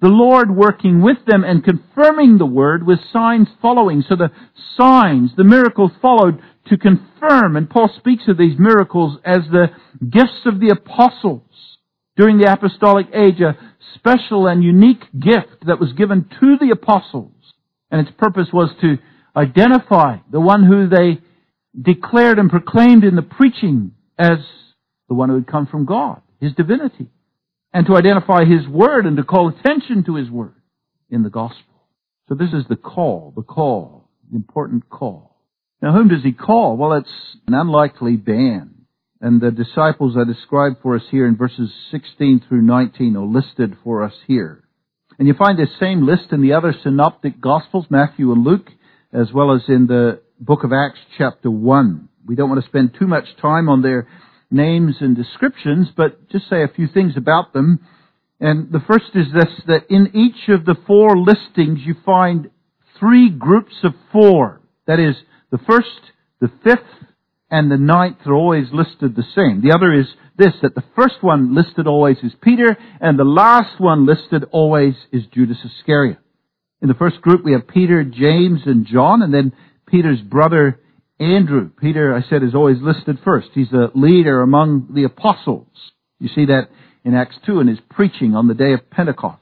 The 0.00 0.08
Lord 0.08 0.54
working 0.54 1.00
with 1.00 1.18
them 1.26 1.42
and 1.42 1.64
confirming 1.64 2.36
the 2.36 2.46
word 2.46 2.86
with 2.86 2.98
signs 3.12 3.48
following. 3.62 4.04
So 4.06 4.16
the 4.16 4.30
signs, 4.76 5.30
the 5.36 5.44
miracles 5.44 5.92
followed 6.02 6.42
to 6.68 6.76
confirm, 6.76 7.56
and 7.56 7.70
Paul 7.70 7.90
speaks 7.98 8.24
of 8.28 8.38
these 8.38 8.58
miracles 8.58 9.18
as 9.24 9.40
the 9.50 9.68
gifts 10.00 10.44
of 10.46 10.60
the 10.60 10.70
apostles 10.70 11.42
during 12.16 12.38
the 12.38 12.50
apostolic 12.50 13.06
age, 13.14 13.40
a 13.40 13.56
special 13.94 14.46
and 14.46 14.64
unique 14.64 15.04
gift 15.12 15.66
that 15.66 15.78
was 15.78 15.92
given 15.92 16.28
to 16.40 16.56
the 16.58 16.70
apostles. 16.72 17.32
And 17.90 18.06
its 18.06 18.16
purpose 18.18 18.48
was 18.52 18.70
to 18.80 18.96
identify 19.36 20.18
the 20.30 20.40
one 20.40 20.64
who 20.64 20.88
they 20.88 21.20
declared 21.80 22.38
and 22.38 22.50
proclaimed 22.50 23.04
in 23.04 23.16
the 23.16 23.22
preaching 23.22 23.92
as 24.18 24.38
the 25.08 25.14
one 25.14 25.28
who 25.28 25.34
had 25.36 25.46
come 25.46 25.66
from 25.66 25.84
God, 25.84 26.22
his 26.40 26.52
divinity, 26.54 27.08
and 27.72 27.86
to 27.86 27.96
identify 27.96 28.44
his 28.44 28.66
word 28.66 29.06
and 29.06 29.16
to 29.18 29.22
call 29.22 29.48
attention 29.48 30.04
to 30.04 30.16
his 30.16 30.30
word 30.30 30.54
in 31.10 31.22
the 31.22 31.30
gospel. 31.30 31.62
So 32.28 32.34
this 32.34 32.52
is 32.52 32.64
the 32.68 32.76
call, 32.76 33.32
the 33.36 33.42
call, 33.42 34.08
the 34.30 34.36
important 34.36 34.88
call. 34.88 35.35
Now, 35.82 35.92
whom 35.92 36.08
does 36.08 36.22
he 36.22 36.32
call? 36.32 36.76
Well, 36.76 36.94
it's 36.94 37.36
an 37.46 37.54
unlikely 37.54 38.16
band. 38.16 38.86
And 39.20 39.40
the 39.40 39.50
disciples 39.50 40.16
are 40.16 40.24
described 40.24 40.76
for 40.82 40.94
us 40.96 41.02
here 41.10 41.26
in 41.26 41.36
verses 41.36 41.70
16 41.90 42.44
through 42.48 42.62
19 42.62 43.16
are 43.16 43.24
listed 43.24 43.76
for 43.82 44.02
us 44.02 44.12
here. 44.26 44.64
And 45.18 45.26
you 45.26 45.34
find 45.34 45.58
this 45.58 45.70
same 45.80 46.06
list 46.06 46.32
in 46.32 46.42
the 46.42 46.52
other 46.52 46.74
synoptic 46.82 47.40
gospels, 47.40 47.86
Matthew 47.88 48.32
and 48.32 48.44
Luke, 48.44 48.68
as 49.12 49.32
well 49.32 49.54
as 49.54 49.62
in 49.68 49.86
the 49.86 50.20
book 50.38 50.64
of 50.64 50.72
Acts 50.72 50.98
chapter 51.16 51.50
1. 51.50 52.08
We 52.26 52.34
don't 52.34 52.50
want 52.50 52.62
to 52.62 52.68
spend 52.68 52.96
too 52.98 53.06
much 53.06 53.24
time 53.40 53.68
on 53.68 53.82
their 53.82 54.06
names 54.50 54.96
and 55.00 55.16
descriptions, 55.16 55.88
but 55.96 56.28
just 56.28 56.48
say 56.50 56.62
a 56.62 56.68
few 56.68 56.86
things 56.88 57.14
about 57.16 57.52
them. 57.52 57.80
And 58.40 58.70
the 58.70 58.82
first 58.86 59.06
is 59.14 59.26
this, 59.32 59.52
that 59.66 59.86
in 59.88 60.14
each 60.14 60.48
of 60.48 60.66
the 60.66 60.76
four 60.86 61.16
listings 61.16 61.80
you 61.84 61.94
find 62.04 62.50
three 62.98 63.30
groups 63.30 63.74
of 63.82 63.92
four. 64.12 64.60
That 64.86 65.00
is, 65.00 65.16
the 65.50 65.58
first, 65.58 65.88
the 66.40 66.50
fifth, 66.64 66.80
and 67.50 67.70
the 67.70 67.76
ninth 67.76 68.18
are 68.26 68.34
always 68.34 68.66
listed 68.72 69.14
the 69.14 69.24
same. 69.34 69.62
The 69.62 69.74
other 69.74 69.92
is 69.92 70.06
this, 70.36 70.52
that 70.62 70.74
the 70.74 70.84
first 70.94 71.22
one 71.22 71.54
listed 71.54 71.86
always 71.86 72.18
is 72.22 72.32
Peter, 72.42 72.76
and 73.00 73.18
the 73.18 73.24
last 73.24 73.80
one 73.80 74.06
listed 74.06 74.44
always 74.50 74.94
is 75.12 75.22
Judas 75.32 75.58
Iscariot. 75.64 76.18
In 76.82 76.88
the 76.88 76.94
first 76.94 77.20
group 77.22 77.44
we 77.44 77.52
have 77.52 77.68
Peter, 77.68 78.04
James, 78.04 78.60
and 78.66 78.86
John, 78.86 79.22
and 79.22 79.32
then 79.32 79.52
Peter's 79.86 80.20
brother 80.20 80.80
Andrew. 81.18 81.70
Peter, 81.80 82.14
I 82.14 82.28
said, 82.28 82.42
is 82.42 82.54
always 82.54 82.76
listed 82.82 83.18
first. 83.24 83.48
He's 83.54 83.70
the 83.70 83.90
leader 83.94 84.42
among 84.42 84.88
the 84.94 85.04
apostles. 85.04 85.68
You 86.18 86.28
see 86.28 86.46
that 86.46 86.68
in 87.04 87.14
Acts 87.14 87.36
2 87.46 87.60
in 87.60 87.68
his 87.68 87.78
preaching 87.90 88.34
on 88.34 88.48
the 88.48 88.54
day 88.54 88.72
of 88.72 88.90
Pentecost. 88.90 89.40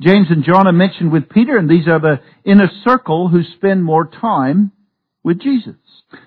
James 0.00 0.26
and 0.30 0.44
John 0.44 0.66
are 0.66 0.72
mentioned 0.72 1.12
with 1.12 1.28
Peter, 1.28 1.56
and 1.56 1.68
these 1.68 1.86
are 1.86 2.00
the 2.00 2.20
inner 2.44 2.70
circle 2.84 3.28
who 3.28 3.42
spend 3.56 3.84
more 3.84 4.06
time 4.06 4.72
with 5.22 5.40
Jesus. 5.40 5.76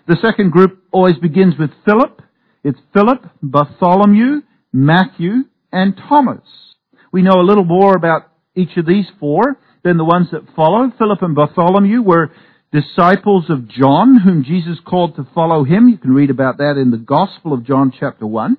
The 0.08 0.18
second 0.22 0.52
group 0.52 0.84
always 0.92 1.18
begins 1.18 1.56
with 1.58 1.72
Philip. 1.86 2.22
It's 2.64 2.80
Philip, 2.94 3.26
Bartholomew, 3.42 4.42
Matthew, 4.72 5.44
and 5.72 5.96
Thomas. 5.98 6.42
We 7.12 7.22
know 7.22 7.40
a 7.40 7.48
little 7.48 7.66
more 7.66 7.96
about 7.96 8.32
each 8.56 8.78
of 8.78 8.86
these 8.86 9.06
four 9.20 9.60
than 9.84 9.98
the 9.98 10.06
ones 10.06 10.28
that 10.32 10.56
follow. 10.56 10.92
Philip 10.98 11.22
and 11.22 11.36
Bartholomew 11.36 12.02
were 12.02 12.32
disciples 12.72 13.50
of 13.50 13.68
John, 13.68 14.20
whom 14.20 14.44
Jesus 14.44 14.78
called 14.86 15.16
to 15.16 15.28
follow 15.36 15.64
him. 15.64 15.90
You 15.90 15.98
can 15.98 16.12
read 16.12 16.30
about 16.30 16.58
that 16.58 16.78
in 16.78 16.92
the 16.92 16.98
Gospel 16.98 17.54
of 17.54 17.66
John 17.66 17.94
chapter 17.98 18.26
1. 18.26 18.58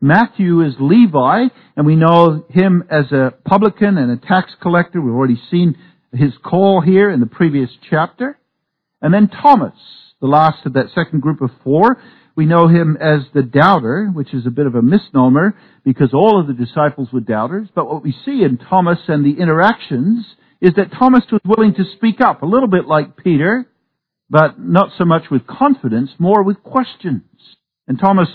Matthew 0.00 0.60
is 0.60 0.74
Levi, 0.78 1.46
and 1.76 1.86
we 1.86 1.96
know 1.96 2.44
him 2.50 2.84
as 2.88 3.10
a 3.10 3.34
publican 3.44 3.98
and 3.98 4.12
a 4.12 4.16
tax 4.16 4.52
collector. 4.62 5.00
We've 5.00 5.12
already 5.12 5.40
seen 5.50 5.76
his 6.12 6.32
call 6.44 6.80
here 6.80 7.10
in 7.10 7.18
the 7.18 7.26
previous 7.26 7.70
chapter. 7.90 8.38
And 9.00 9.14
then 9.14 9.28
Thomas, 9.28 9.74
the 10.20 10.26
last 10.26 10.66
of 10.66 10.74
that 10.74 10.90
second 10.94 11.20
group 11.20 11.40
of 11.40 11.50
four, 11.62 11.98
we 12.36 12.46
know 12.46 12.68
him 12.68 12.96
as 13.00 13.22
the 13.34 13.42
doubter, 13.42 14.10
which 14.12 14.32
is 14.32 14.46
a 14.46 14.50
bit 14.50 14.66
of 14.66 14.74
a 14.74 14.82
misnomer 14.82 15.56
because 15.84 16.14
all 16.14 16.40
of 16.40 16.46
the 16.46 16.52
disciples 16.52 17.08
were 17.12 17.20
doubters. 17.20 17.68
But 17.74 17.88
what 17.88 18.04
we 18.04 18.14
see 18.24 18.42
in 18.44 18.58
Thomas 18.58 18.98
and 19.08 19.24
the 19.24 19.40
interactions 19.40 20.24
is 20.60 20.74
that 20.76 20.92
Thomas 20.96 21.24
was 21.30 21.40
willing 21.44 21.74
to 21.74 21.84
speak 21.96 22.20
up, 22.20 22.42
a 22.42 22.46
little 22.46 22.68
bit 22.68 22.86
like 22.86 23.16
Peter, 23.16 23.66
but 24.30 24.58
not 24.58 24.90
so 24.98 25.04
much 25.04 25.24
with 25.30 25.46
confidence, 25.46 26.10
more 26.18 26.42
with 26.42 26.62
questions. 26.62 27.22
And 27.86 27.98
Thomas, 27.98 28.28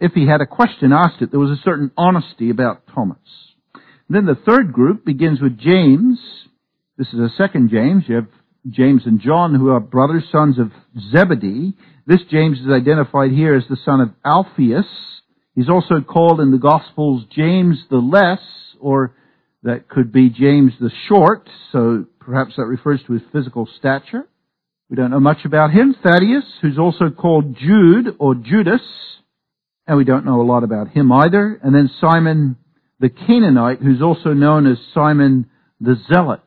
if 0.00 0.12
he 0.12 0.26
had 0.26 0.40
a 0.40 0.46
question, 0.46 0.92
asked 0.92 1.22
it. 1.22 1.30
There 1.30 1.40
was 1.40 1.58
a 1.58 1.62
certain 1.62 1.90
honesty 1.96 2.50
about 2.50 2.82
Thomas. 2.94 3.18
And 3.74 4.16
then 4.16 4.26
the 4.26 4.34
third 4.34 4.72
group 4.72 5.04
begins 5.04 5.40
with 5.40 5.58
James. 5.58 6.18
This 6.96 7.08
is 7.08 7.20
a 7.20 7.30
second 7.36 7.70
James. 7.70 8.04
You 8.08 8.16
have 8.16 8.28
James 8.68 9.02
and 9.06 9.20
John, 9.20 9.54
who 9.54 9.70
are 9.70 9.80
brothers, 9.80 10.24
sons 10.30 10.58
of 10.58 10.72
Zebedee. 11.10 11.74
This 12.06 12.20
James 12.30 12.58
is 12.58 12.70
identified 12.70 13.30
here 13.30 13.54
as 13.54 13.64
the 13.68 13.76
son 13.84 14.00
of 14.00 14.10
Alphaeus. 14.24 14.86
He's 15.54 15.68
also 15.68 16.00
called 16.00 16.40
in 16.40 16.50
the 16.50 16.58
Gospels 16.58 17.24
James 17.34 17.78
the 17.90 17.96
Less, 17.96 18.40
or 18.80 19.14
that 19.62 19.88
could 19.88 20.12
be 20.12 20.30
James 20.30 20.72
the 20.80 20.90
Short, 21.08 21.48
so 21.72 22.06
perhaps 22.20 22.54
that 22.56 22.66
refers 22.66 23.00
to 23.06 23.14
his 23.14 23.22
physical 23.32 23.68
stature. 23.78 24.28
We 24.88 24.96
don't 24.96 25.10
know 25.10 25.20
much 25.20 25.44
about 25.44 25.70
him. 25.70 25.94
Thaddeus, 26.02 26.44
who's 26.62 26.78
also 26.78 27.10
called 27.10 27.56
Jude 27.56 28.16
or 28.18 28.34
Judas, 28.34 28.80
and 29.86 29.96
we 29.96 30.04
don't 30.04 30.24
know 30.24 30.40
a 30.40 30.42
lot 30.42 30.64
about 30.64 30.88
him 30.88 31.10
either. 31.12 31.58
And 31.62 31.74
then 31.74 31.90
Simon 32.00 32.56
the 33.00 33.08
Canaanite, 33.08 33.80
who's 33.80 34.02
also 34.02 34.32
known 34.32 34.66
as 34.66 34.78
Simon 34.92 35.50
the 35.80 35.96
Zealot. 36.08 36.40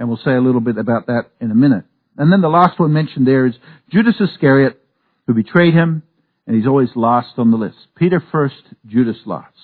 And 0.00 0.08
we'll 0.08 0.18
say 0.24 0.32
a 0.32 0.40
little 0.40 0.62
bit 0.62 0.78
about 0.78 1.06
that 1.08 1.26
in 1.40 1.50
a 1.50 1.54
minute. 1.54 1.84
And 2.16 2.32
then 2.32 2.40
the 2.40 2.48
last 2.48 2.80
one 2.80 2.92
mentioned 2.92 3.26
there 3.26 3.46
is 3.46 3.54
Judas 3.92 4.14
Iscariot, 4.18 4.82
who 5.26 5.34
betrayed 5.34 5.74
him, 5.74 6.02
and 6.46 6.56
he's 6.56 6.66
always 6.66 6.88
last 6.96 7.34
on 7.36 7.50
the 7.50 7.58
list. 7.58 7.76
Peter 7.96 8.22
first, 8.32 8.62
Judas 8.86 9.18
last. 9.26 9.54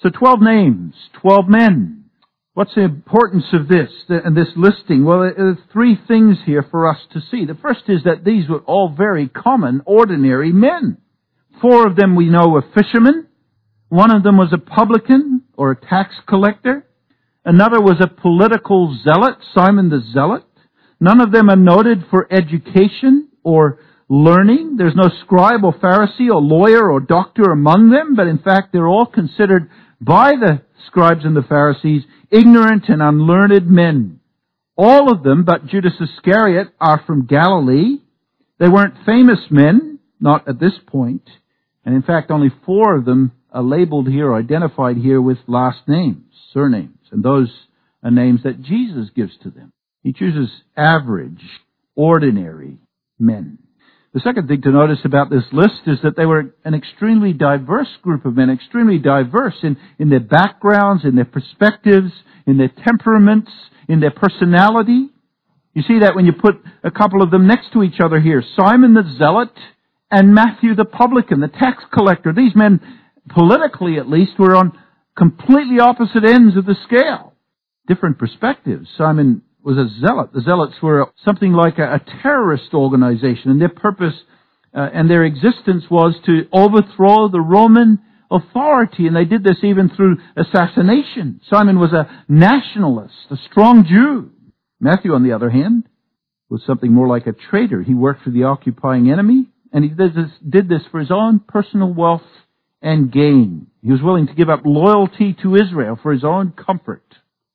So 0.00 0.08
12 0.08 0.40
names, 0.40 0.94
12 1.20 1.46
men. 1.46 2.06
What's 2.54 2.74
the 2.74 2.84
importance 2.84 3.44
of 3.52 3.68
this 3.68 3.90
and 4.08 4.34
this 4.34 4.48
listing? 4.56 5.04
Well, 5.04 5.20
there 5.20 5.50
are 5.50 5.58
three 5.72 5.96
things 6.08 6.38
here 6.46 6.66
for 6.70 6.90
us 6.90 6.98
to 7.12 7.20
see. 7.30 7.44
The 7.44 7.54
first 7.54 7.82
is 7.86 8.02
that 8.04 8.24
these 8.24 8.48
were 8.48 8.60
all 8.60 8.92
very 8.96 9.28
common, 9.28 9.82
ordinary 9.84 10.52
men. 10.52 10.96
Four 11.60 11.86
of 11.86 11.96
them 11.96 12.16
we 12.16 12.30
know 12.30 12.48
were 12.48 12.64
fishermen. 12.74 13.26
One 13.90 14.10
of 14.10 14.22
them 14.22 14.38
was 14.38 14.52
a 14.54 14.58
publican 14.58 15.42
or 15.56 15.72
a 15.72 15.80
tax 15.80 16.14
collector. 16.26 16.86
Another 17.44 17.80
was 17.80 18.00
a 18.00 18.20
political 18.20 18.96
zealot, 19.02 19.36
Simon 19.54 19.88
the 19.88 20.02
Zealot. 20.12 20.44
None 21.00 21.20
of 21.20 21.32
them 21.32 21.48
are 21.48 21.56
noted 21.56 22.04
for 22.10 22.30
education 22.30 23.28
or 23.42 23.78
learning. 24.10 24.76
There's 24.76 24.94
no 24.94 25.08
scribe 25.24 25.64
or 25.64 25.72
Pharisee 25.72 26.28
or 26.28 26.40
lawyer 26.42 26.90
or 26.90 27.00
doctor 27.00 27.44
among 27.44 27.90
them, 27.90 28.14
but 28.14 28.26
in 28.26 28.38
fact 28.38 28.72
they're 28.72 28.88
all 28.88 29.06
considered 29.06 29.70
by 30.00 30.32
the 30.32 30.62
scribes 30.86 31.24
and 31.24 31.34
the 31.34 31.42
Pharisees 31.42 32.02
ignorant 32.30 32.84
and 32.88 33.00
unlearned 33.00 33.70
men. 33.70 34.20
All 34.76 35.10
of 35.10 35.22
them, 35.22 35.44
but 35.44 35.66
Judas 35.66 35.94
Iscariot, 36.00 36.68
are 36.80 37.02
from 37.06 37.26
Galilee. 37.26 37.98
They 38.58 38.68
weren't 38.68 39.04
famous 39.06 39.40
men, 39.50 39.98
not 40.20 40.46
at 40.46 40.60
this 40.60 40.74
point. 40.86 41.28
And 41.84 41.94
in 41.94 42.02
fact, 42.02 42.30
only 42.30 42.50
four 42.66 42.96
of 42.96 43.06
them 43.06 43.32
are 43.50 43.62
labeled 43.62 44.08
here, 44.08 44.34
identified 44.34 44.96
here 44.96 45.20
with 45.20 45.38
last 45.46 45.88
names, 45.88 46.24
surnames. 46.52 46.99
And 47.10 47.22
those 47.22 47.50
are 48.02 48.10
names 48.10 48.42
that 48.44 48.62
Jesus 48.62 49.08
gives 49.14 49.32
to 49.42 49.50
them. 49.50 49.72
He 50.02 50.12
chooses 50.12 50.50
average, 50.76 51.42
ordinary 51.94 52.78
men. 53.18 53.58
The 54.12 54.20
second 54.20 54.48
thing 54.48 54.62
to 54.62 54.72
notice 54.72 54.98
about 55.04 55.30
this 55.30 55.44
list 55.52 55.82
is 55.86 55.98
that 56.02 56.16
they 56.16 56.26
were 56.26 56.52
an 56.64 56.74
extremely 56.74 57.32
diverse 57.32 57.90
group 58.02 58.24
of 58.24 58.34
men, 58.34 58.50
extremely 58.50 58.98
diverse 58.98 59.54
in, 59.62 59.76
in 60.00 60.10
their 60.10 60.20
backgrounds, 60.20 61.04
in 61.04 61.14
their 61.14 61.24
perspectives, 61.24 62.10
in 62.46 62.58
their 62.58 62.72
temperaments, 62.84 63.52
in 63.88 64.00
their 64.00 64.10
personality. 64.10 65.10
You 65.74 65.82
see 65.82 66.00
that 66.00 66.16
when 66.16 66.26
you 66.26 66.32
put 66.32 66.56
a 66.82 66.90
couple 66.90 67.22
of 67.22 67.30
them 67.30 67.46
next 67.46 67.72
to 67.74 67.84
each 67.84 68.00
other 68.00 68.18
here. 68.18 68.42
Simon 68.58 68.94
the 68.94 69.04
Zealot 69.16 69.52
and 70.10 70.34
Matthew 70.34 70.74
the 70.74 70.84
Publican, 70.84 71.38
the 71.38 71.48
tax 71.48 71.84
collector. 71.92 72.32
These 72.32 72.56
men, 72.56 72.80
politically 73.28 73.98
at 73.98 74.08
least, 74.08 74.32
were 74.38 74.56
on 74.56 74.76
completely 75.20 75.78
opposite 75.78 76.24
ends 76.24 76.56
of 76.56 76.64
the 76.64 76.74
scale. 76.86 77.34
Different 77.86 78.18
perspectives. 78.18 78.88
Simon 78.96 79.42
was 79.62 79.76
a 79.76 79.86
zealot. 80.00 80.32
The 80.32 80.40
zealots 80.40 80.76
were 80.82 81.12
something 81.26 81.52
like 81.52 81.78
a, 81.78 81.96
a 81.96 82.00
terrorist 82.22 82.72
organization, 82.72 83.50
and 83.50 83.60
their 83.60 83.68
purpose 83.68 84.14
uh, 84.74 84.88
and 84.94 85.10
their 85.10 85.24
existence 85.24 85.84
was 85.90 86.14
to 86.24 86.48
overthrow 86.52 87.28
the 87.28 87.40
Roman 87.40 87.98
authority, 88.30 89.06
and 89.06 89.14
they 89.14 89.26
did 89.26 89.44
this 89.44 89.58
even 89.62 89.90
through 89.90 90.16
assassination. 90.36 91.42
Simon 91.50 91.78
was 91.78 91.92
a 91.92 92.08
nationalist, 92.26 93.12
a 93.30 93.36
strong 93.50 93.84
Jew. 93.84 94.30
Matthew, 94.80 95.12
on 95.12 95.22
the 95.22 95.32
other 95.32 95.50
hand, 95.50 95.86
was 96.48 96.62
something 96.66 96.94
more 96.94 97.08
like 97.08 97.26
a 97.26 97.32
traitor. 97.32 97.82
He 97.82 97.92
worked 97.92 98.22
for 98.22 98.30
the 98.30 98.44
occupying 98.44 99.10
enemy, 99.10 99.50
and 99.70 99.84
he 99.84 99.90
did 99.90 100.14
this, 100.14 100.30
did 100.48 100.68
this 100.68 100.82
for 100.90 100.98
his 100.98 101.10
own 101.10 101.40
personal 101.40 101.92
wealth 101.92 102.22
and 102.82 103.12
gain. 103.12 103.66
He 103.82 103.90
was 103.90 104.02
willing 104.02 104.26
to 104.26 104.34
give 104.34 104.48
up 104.48 104.62
loyalty 104.64 105.36
to 105.42 105.56
Israel 105.56 105.98
for 106.02 106.12
his 106.12 106.24
own 106.24 106.52
comfort. 106.52 107.04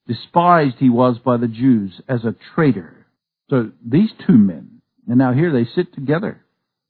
Despised 0.08 0.76
he 0.80 0.90
was 0.90 1.18
by 1.18 1.38
the 1.38 1.48
Jews 1.48 2.02
as 2.08 2.24
a 2.24 2.36
traitor. 2.54 3.08
So 3.50 3.72
these 3.84 4.10
two 4.28 4.38
men, 4.38 4.82
and 5.08 5.18
now 5.18 5.34
here 5.34 5.52
they 5.52 5.70
sit 5.76 5.94
together 5.94 6.44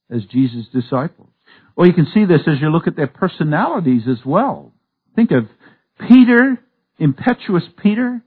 as 0.10 0.26
Jesus' 0.26 0.67
disciples. 0.74 1.30
Well, 1.76 1.88
you 1.88 1.93
can 1.93 2.08
see 2.13 2.26
this 2.26 2.41
as 2.48 2.62
you 2.62 2.69
look 2.69 2.88
at 2.88 2.95
their 2.95 3.08
personalities 3.08 4.04
as 4.10 4.26
well. 4.26 4.74
Think 5.15 5.32
of 5.32 5.48
Peter, 6.08 6.58
impetuous 7.00 7.63
Peter, 7.82 8.21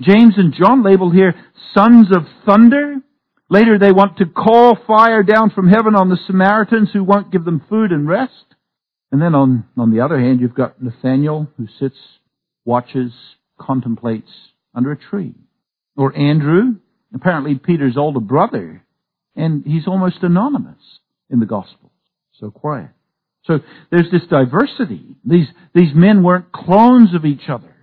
James 0.00 0.34
and 0.36 0.54
John 0.54 0.82
labeled 0.82 1.14
here 1.14 1.34
sons 1.74 2.08
of 2.10 2.24
thunder. 2.46 2.96
Later 3.48 3.78
they 3.78 3.92
want 3.92 4.18
to 4.18 4.26
call 4.26 4.78
fire 4.86 5.22
down 5.22 5.50
from 5.50 5.68
heaven 5.68 5.94
on 5.94 6.08
the 6.08 6.18
Samaritans 6.26 6.90
who 6.92 7.04
won't 7.04 7.32
give 7.32 7.44
them 7.44 7.62
food 7.68 7.92
and 7.92 8.08
rest. 8.08 8.32
And 9.12 9.20
then 9.20 9.34
on, 9.34 9.64
on 9.76 9.90
the 9.90 10.00
other 10.00 10.18
hand, 10.18 10.40
you've 10.40 10.54
got 10.54 10.80
Nathaniel 10.82 11.48
who 11.56 11.66
sits, 11.78 11.96
watches, 12.64 13.12
contemplates 13.58 14.30
under 14.74 14.92
a 14.92 14.96
tree. 14.96 15.34
Or 15.96 16.16
Andrew, 16.16 16.76
apparently 17.14 17.56
Peter's 17.56 17.96
older 17.96 18.20
brother, 18.20 18.84
and 19.34 19.64
he's 19.64 19.88
almost 19.88 20.18
anonymous 20.22 20.78
in 21.28 21.40
the 21.40 21.46
Gospels. 21.46 21.92
So 22.38 22.50
quiet. 22.50 22.90
So 23.44 23.58
there's 23.90 24.10
this 24.12 24.26
diversity. 24.30 25.16
These, 25.24 25.48
these 25.74 25.94
men 25.94 26.22
weren't 26.22 26.52
clones 26.52 27.14
of 27.14 27.24
each 27.24 27.48
other. 27.48 27.74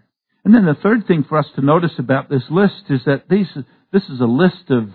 And 0.45 0.55
then 0.55 0.65
the 0.65 0.77
third 0.81 1.07
thing 1.07 1.25
for 1.27 1.37
us 1.37 1.47
to 1.55 1.61
notice 1.61 1.91
about 1.99 2.29
this 2.29 2.43
list 2.49 2.83
is 2.89 3.01
that 3.05 3.23
these, 3.29 3.47
this 3.91 4.03
is 4.03 4.21
a 4.21 4.25
list 4.25 4.69
of 4.69 4.89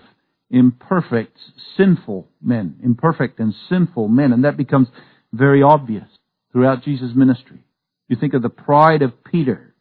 imperfect, 0.49 1.37
sinful 1.77 2.27
men. 2.41 2.79
Imperfect 2.83 3.39
and 3.39 3.53
sinful 3.69 4.07
men. 4.07 4.33
And 4.33 4.45
that 4.45 4.57
becomes 4.57 4.87
very 5.31 5.61
obvious 5.61 6.07
throughout 6.53 6.83
Jesus' 6.83 7.11
ministry. 7.13 7.59
You 8.07 8.15
think 8.15 8.33
of 8.33 8.41
the 8.41 8.49
pride 8.49 9.01
of 9.01 9.23
Peter 9.25 9.73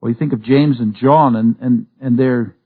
or 0.00 0.08
you 0.08 0.14
think 0.14 0.32
of 0.32 0.42
James 0.42 0.80
and 0.80 0.96
John 0.96 1.36
and, 1.36 1.56
and, 1.60 1.86
and 2.00 2.18
their 2.18 2.56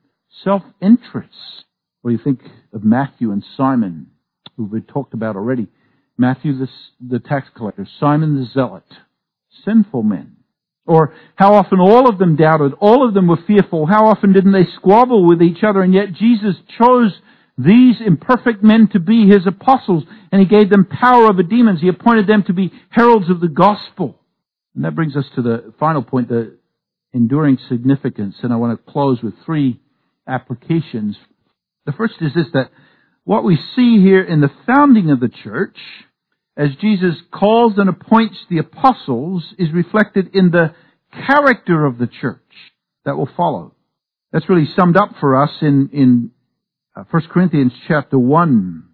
self-interests. 0.44 1.64
Or 2.02 2.10
you 2.10 2.18
think 2.22 2.40
of 2.72 2.84
Matthew 2.84 3.32
and 3.32 3.44
Simon, 3.56 4.08
who 4.56 4.64
we've 4.64 4.86
talked 4.86 5.14
about 5.14 5.36
already. 5.36 5.68
Matthew 6.16 6.56
the, 6.56 6.68
the 7.00 7.18
tax 7.18 7.48
collector, 7.56 7.88
Simon 7.98 8.36
the 8.36 8.46
zealot, 8.46 8.84
sinful 9.64 10.02
men. 10.02 10.36
Or 10.86 11.14
how 11.34 11.54
often 11.54 11.80
all 11.80 12.08
of 12.08 12.18
them 12.18 12.36
doubted, 12.36 12.74
all 12.78 13.08
of 13.08 13.14
them 13.14 13.26
were 13.26 13.38
fearful, 13.46 13.86
how 13.86 14.06
often 14.06 14.34
didn't 14.34 14.52
they 14.52 14.66
squabble 14.76 15.26
with 15.26 15.40
each 15.40 15.64
other, 15.64 15.80
and 15.80 15.94
yet 15.94 16.12
Jesus 16.12 16.56
chose 16.78 17.10
these 17.56 17.96
imperfect 18.04 18.64
men 18.64 18.88
to 18.92 18.98
be 18.98 19.28
his 19.28 19.46
apostles, 19.46 20.04
and 20.32 20.40
he 20.40 20.46
gave 20.46 20.70
them 20.70 20.86
power 20.86 21.26
over 21.26 21.42
demons. 21.42 21.80
He 21.80 21.88
appointed 21.88 22.26
them 22.26 22.42
to 22.48 22.52
be 22.52 22.72
heralds 22.90 23.30
of 23.30 23.40
the 23.40 23.48
gospel. 23.48 24.20
And 24.74 24.84
that 24.84 24.96
brings 24.96 25.14
us 25.14 25.24
to 25.36 25.42
the 25.42 25.72
final 25.78 26.02
point, 26.02 26.28
the 26.28 26.56
enduring 27.12 27.58
significance. 27.68 28.34
And 28.42 28.52
I 28.52 28.56
want 28.56 28.76
to 28.78 28.92
close 28.92 29.22
with 29.22 29.34
three 29.46 29.80
applications. 30.26 31.16
The 31.86 31.92
first 31.92 32.14
is 32.20 32.34
this, 32.34 32.46
that 32.54 32.70
what 33.22 33.44
we 33.44 33.56
see 33.76 34.00
here 34.02 34.22
in 34.22 34.40
the 34.40 34.50
founding 34.66 35.10
of 35.10 35.20
the 35.20 35.28
church, 35.28 35.76
as 36.56 36.70
Jesus 36.80 37.14
calls 37.32 37.74
and 37.76 37.88
appoints 37.88 38.36
the 38.50 38.58
apostles, 38.58 39.44
is 39.58 39.70
reflected 39.72 40.34
in 40.34 40.50
the 40.50 40.74
character 41.28 41.86
of 41.86 41.98
the 41.98 42.08
church 42.08 42.40
that 43.04 43.16
will 43.16 43.28
follow. 43.36 43.74
That's 44.32 44.48
really 44.48 44.68
summed 44.76 44.96
up 44.96 45.10
for 45.20 45.40
us 45.40 45.50
in, 45.60 45.90
in 45.92 46.30
1 46.94 47.06
uh, 47.12 47.32
Corinthians 47.32 47.72
chapter 47.88 48.16
1. 48.16 48.84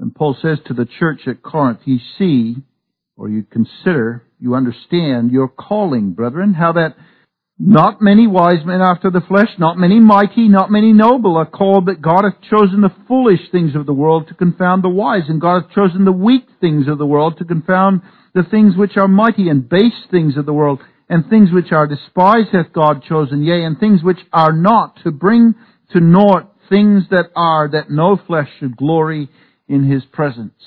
And 0.00 0.12
Paul 0.12 0.36
says 0.42 0.58
to 0.66 0.74
the 0.74 0.88
church 0.98 1.20
at 1.28 1.40
Corinth, 1.40 1.78
ye 1.84 2.00
see, 2.18 2.56
or 3.16 3.28
you 3.28 3.44
consider, 3.44 4.24
you 4.40 4.56
understand 4.56 5.30
your 5.30 5.46
calling, 5.46 6.14
brethren, 6.14 6.54
how 6.54 6.72
that 6.72 6.96
not 7.56 8.02
many 8.02 8.26
wise 8.26 8.66
men 8.66 8.80
after 8.80 9.08
the 9.08 9.20
flesh, 9.20 9.50
not 9.56 9.78
many 9.78 10.00
mighty, 10.00 10.48
not 10.48 10.72
many 10.72 10.92
noble 10.92 11.36
are 11.36 11.46
called, 11.46 11.86
but 11.86 12.02
God 12.02 12.24
hath 12.24 12.42
chosen 12.50 12.80
the 12.80 12.92
foolish 13.06 13.52
things 13.52 13.76
of 13.76 13.86
the 13.86 13.92
world 13.92 14.26
to 14.26 14.34
confound 14.34 14.82
the 14.82 14.88
wise, 14.88 15.28
and 15.28 15.40
God 15.40 15.62
hath 15.62 15.70
chosen 15.70 16.04
the 16.04 16.10
weak 16.10 16.48
things 16.60 16.88
of 16.88 16.98
the 16.98 17.06
world 17.06 17.38
to 17.38 17.44
confound 17.44 18.00
the 18.34 18.42
things 18.42 18.76
which 18.76 18.96
are 18.96 19.06
mighty, 19.06 19.48
and 19.48 19.68
base 19.68 19.92
things 20.10 20.36
of 20.36 20.44
the 20.44 20.52
world, 20.52 20.80
and 21.08 21.30
things 21.30 21.50
which 21.52 21.70
are 21.70 21.86
despised 21.86 22.48
hath 22.50 22.72
God 22.72 23.04
chosen, 23.08 23.44
yea, 23.44 23.62
and 23.62 23.78
things 23.78 24.02
which 24.02 24.18
are 24.32 24.52
not, 24.52 24.96
to 25.04 25.12
bring 25.12 25.54
to 25.92 26.00
naught 26.00 26.53
things 26.74 27.04
that 27.10 27.30
are, 27.36 27.68
that 27.68 27.88
no 27.88 28.18
flesh 28.26 28.48
should 28.58 28.76
glory 28.76 29.28
in 29.68 29.88
his 29.88 30.04
presence. 30.06 30.60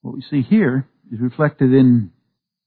What 0.00 0.14
we 0.14 0.22
see 0.30 0.40
here 0.40 0.88
is 1.12 1.20
reflected 1.20 1.74
in 1.74 2.10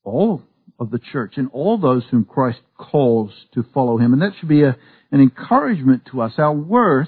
all 0.04 0.44
of 0.80 0.92
the 0.92 1.00
church 1.00 1.34
and 1.38 1.50
all 1.52 1.80
those 1.80 2.04
whom 2.12 2.26
Christ 2.26 2.60
calls 2.78 3.32
to 3.56 3.66
follow 3.74 3.98
him. 3.98 4.14
And 4.14 4.22
that 4.22 4.34
should 4.40 4.50
be 4.50 4.62
a, 4.62 4.78
an 5.12 5.20
encouragement 5.20 6.04
to 6.12 6.22
us. 6.22 6.34
Our 6.38 6.54
worth 6.54 7.08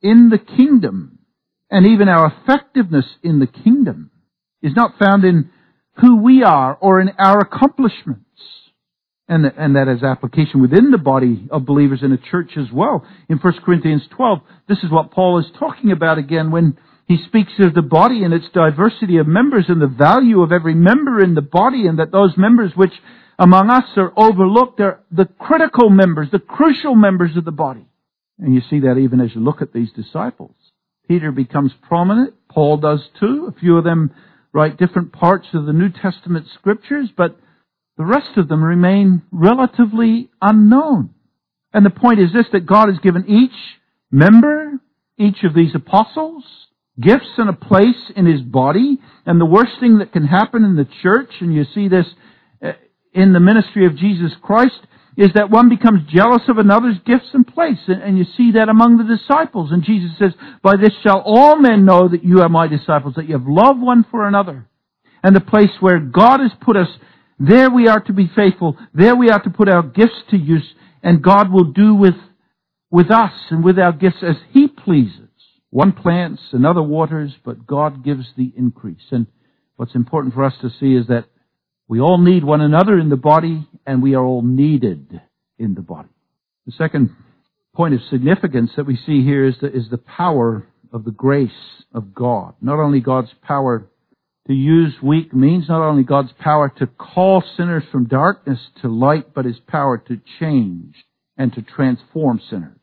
in 0.00 0.30
the 0.30 0.38
kingdom 0.38 1.18
and 1.70 1.86
even 1.86 2.08
our 2.08 2.32
effectiveness 2.32 3.04
in 3.22 3.38
the 3.38 3.46
kingdom 3.46 4.10
is 4.62 4.72
not 4.74 4.98
found 4.98 5.24
in 5.24 5.50
who 6.00 6.22
we 6.22 6.42
are 6.42 6.74
or 6.80 7.02
in 7.02 7.10
our 7.18 7.40
accomplishments. 7.40 8.24
And, 9.30 9.46
and 9.46 9.76
that 9.76 9.86
has 9.86 10.02
application 10.02 10.60
within 10.60 10.90
the 10.90 10.98
body 10.98 11.46
of 11.52 11.64
believers 11.64 12.00
in 12.02 12.10
a 12.10 12.18
church 12.18 12.50
as 12.56 12.66
well. 12.72 13.06
In 13.28 13.38
1 13.38 13.52
Corinthians 13.64 14.02
12, 14.16 14.40
this 14.68 14.78
is 14.78 14.90
what 14.90 15.12
Paul 15.12 15.38
is 15.38 15.46
talking 15.56 15.92
about 15.92 16.18
again 16.18 16.50
when 16.50 16.76
He 17.06 17.16
speaks 17.28 17.52
of 17.60 17.72
the 17.72 17.80
body 17.80 18.24
and 18.24 18.34
its 18.34 18.46
diversity 18.52 19.18
of 19.18 19.28
members 19.28 19.66
and 19.68 19.80
the 19.80 19.86
value 19.86 20.42
of 20.42 20.50
every 20.50 20.74
member 20.74 21.22
in 21.22 21.36
the 21.36 21.42
body 21.42 21.86
and 21.86 22.00
that 22.00 22.10
those 22.10 22.32
members 22.36 22.72
which 22.74 22.92
among 23.38 23.70
us 23.70 23.84
are 23.96 24.12
overlooked 24.16 24.80
are 24.80 25.00
the 25.12 25.26
critical 25.38 25.90
members, 25.90 26.28
the 26.32 26.40
crucial 26.40 26.96
members 26.96 27.36
of 27.36 27.44
the 27.44 27.52
body. 27.52 27.86
And 28.40 28.52
you 28.52 28.62
see 28.68 28.80
that 28.80 28.96
even 28.98 29.20
as 29.20 29.32
you 29.32 29.40
look 29.40 29.62
at 29.62 29.72
these 29.72 29.92
disciples. 29.92 30.56
Peter 31.06 31.30
becomes 31.30 31.72
prominent. 31.86 32.34
Paul 32.48 32.78
does 32.78 33.00
too. 33.20 33.46
A 33.48 33.60
few 33.60 33.78
of 33.78 33.84
them 33.84 34.10
write 34.52 34.76
different 34.76 35.12
parts 35.12 35.46
of 35.54 35.66
the 35.66 35.72
New 35.72 35.90
Testament 35.90 36.46
scriptures, 36.54 37.08
but 37.16 37.38
the 38.00 38.06
rest 38.06 38.38
of 38.38 38.48
them 38.48 38.64
remain 38.64 39.20
relatively 39.30 40.30
unknown. 40.40 41.10
And 41.74 41.84
the 41.84 41.90
point 41.90 42.18
is 42.18 42.32
this, 42.32 42.46
that 42.54 42.64
God 42.64 42.88
has 42.88 42.98
given 43.00 43.28
each 43.28 43.52
member, 44.10 44.80
each 45.18 45.44
of 45.44 45.52
these 45.52 45.74
apostles, 45.74 46.42
gifts 46.98 47.28
and 47.36 47.50
a 47.50 47.52
place 47.52 48.10
in 48.16 48.24
his 48.24 48.40
body. 48.40 48.98
And 49.26 49.38
the 49.38 49.44
worst 49.44 49.72
thing 49.80 49.98
that 49.98 50.14
can 50.14 50.24
happen 50.24 50.64
in 50.64 50.76
the 50.76 50.88
church, 51.02 51.28
and 51.42 51.54
you 51.54 51.66
see 51.74 51.88
this 51.88 52.06
uh, 52.64 52.72
in 53.12 53.34
the 53.34 53.38
ministry 53.38 53.84
of 53.84 53.98
Jesus 53.98 54.32
Christ, 54.40 54.80
is 55.18 55.28
that 55.34 55.50
one 55.50 55.68
becomes 55.68 56.10
jealous 56.10 56.40
of 56.48 56.56
another's 56.56 56.96
gifts 57.04 57.28
and 57.34 57.46
place. 57.46 57.80
And 57.86 58.16
you 58.16 58.24
see 58.34 58.52
that 58.52 58.70
among 58.70 58.96
the 58.96 59.14
disciples. 59.14 59.72
And 59.72 59.84
Jesus 59.84 60.12
says, 60.18 60.32
By 60.62 60.76
this 60.76 60.94
shall 61.02 61.20
all 61.20 61.56
men 61.56 61.84
know 61.84 62.08
that 62.08 62.24
you 62.24 62.40
are 62.40 62.48
my 62.48 62.66
disciples, 62.66 63.16
that 63.16 63.28
you 63.28 63.34
have 63.34 63.46
love 63.46 63.78
one 63.78 64.06
for 64.10 64.26
another. 64.26 64.66
And 65.22 65.36
the 65.36 65.40
place 65.40 65.68
where 65.80 65.98
God 65.98 66.40
has 66.40 66.52
put 66.62 66.78
us, 66.78 66.88
there 67.40 67.70
we 67.70 67.88
are 67.88 68.00
to 68.00 68.12
be 68.12 68.30
faithful. 68.36 68.76
There 68.92 69.16
we 69.16 69.30
are 69.30 69.42
to 69.42 69.50
put 69.50 69.70
our 69.70 69.82
gifts 69.82 70.22
to 70.30 70.36
use. 70.36 70.74
And 71.02 71.22
God 71.22 71.50
will 71.50 71.72
do 71.72 71.94
with, 71.94 72.14
with 72.90 73.10
us 73.10 73.32
and 73.48 73.64
with 73.64 73.78
our 73.78 73.92
gifts 73.92 74.22
as 74.22 74.36
He 74.52 74.68
pleases. 74.68 75.28
One 75.70 75.92
plants, 75.92 76.42
another 76.52 76.82
waters, 76.82 77.32
but 77.42 77.66
God 77.66 78.04
gives 78.04 78.26
the 78.36 78.52
increase. 78.56 79.06
And 79.10 79.26
what's 79.76 79.94
important 79.94 80.34
for 80.34 80.44
us 80.44 80.52
to 80.60 80.68
see 80.78 80.94
is 80.94 81.06
that 81.06 81.24
we 81.88 81.98
all 81.98 82.18
need 82.18 82.44
one 82.44 82.60
another 82.60 82.98
in 82.98 83.08
the 83.08 83.16
body, 83.16 83.66
and 83.86 84.02
we 84.02 84.14
are 84.14 84.24
all 84.24 84.42
needed 84.42 85.20
in 85.58 85.74
the 85.74 85.80
body. 85.80 86.10
The 86.66 86.72
second 86.72 87.10
point 87.74 87.94
of 87.94 88.00
significance 88.10 88.70
that 88.76 88.86
we 88.86 88.96
see 88.96 89.24
here 89.24 89.46
is 89.46 89.54
the, 89.62 89.74
is 89.74 89.88
the 89.90 89.98
power 89.98 90.68
of 90.92 91.04
the 91.04 91.10
grace 91.10 91.50
of 91.94 92.14
God. 92.14 92.54
Not 92.60 92.78
only 92.78 93.00
God's 93.00 93.30
power 93.42 93.88
to 94.50 94.56
use 94.56 94.94
weak 95.02 95.32
means, 95.32 95.68
not 95.68 95.80
only 95.80 96.02
God's 96.02 96.32
power 96.38 96.72
to 96.78 96.86
call 96.86 97.42
sinners 97.56 97.84
from 97.92 98.06
darkness 98.06 98.58
to 98.82 98.88
light, 98.88 99.32
but 99.34 99.44
His 99.44 99.58
power 99.66 99.98
to 100.08 100.20
change 100.38 100.94
and 101.36 101.52
to 101.54 101.62
transform 101.62 102.40
sinners. 102.50 102.76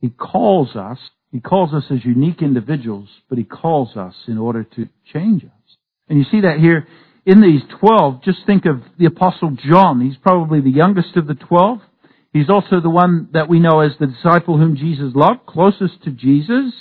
He 0.00 0.08
calls 0.08 0.74
us 0.74 0.98
he 1.32 1.40
calls 1.40 1.72
us 1.72 1.84
as 1.90 2.04
unique 2.04 2.42
individuals, 2.42 3.08
but 3.28 3.38
He 3.38 3.44
calls 3.44 3.96
us 3.96 4.14
in 4.26 4.38
order 4.38 4.64
to 4.64 4.88
change 5.12 5.44
us. 5.44 5.76
And 6.08 6.18
you 6.18 6.24
see 6.30 6.40
that 6.40 6.58
here 6.58 6.88
in 7.24 7.40
these 7.40 7.62
twelve. 7.78 8.24
Just 8.24 8.38
think 8.46 8.66
of 8.66 8.82
the 8.98 9.06
Apostle 9.06 9.56
John. 9.68 10.00
He's 10.00 10.16
probably 10.16 10.60
the 10.60 10.70
youngest 10.70 11.16
of 11.16 11.26
the 11.26 11.34
twelve. 11.34 11.78
He's 12.32 12.50
also 12.50 12.80
the 12.80 12.90
one 12.90 13.28
that 13.32 13.48
we 13.48 13.60
know 13.60 13.80
as 13.80 13.92
the 13.98 14.06
disciple 14.06 14.58
whom 14.58 14.76
Jesus 14.76 15.12
loved, 15.14 15.46
closest 15.46 16.02
to 16.04 16.10
Jesus. 16.10 16.72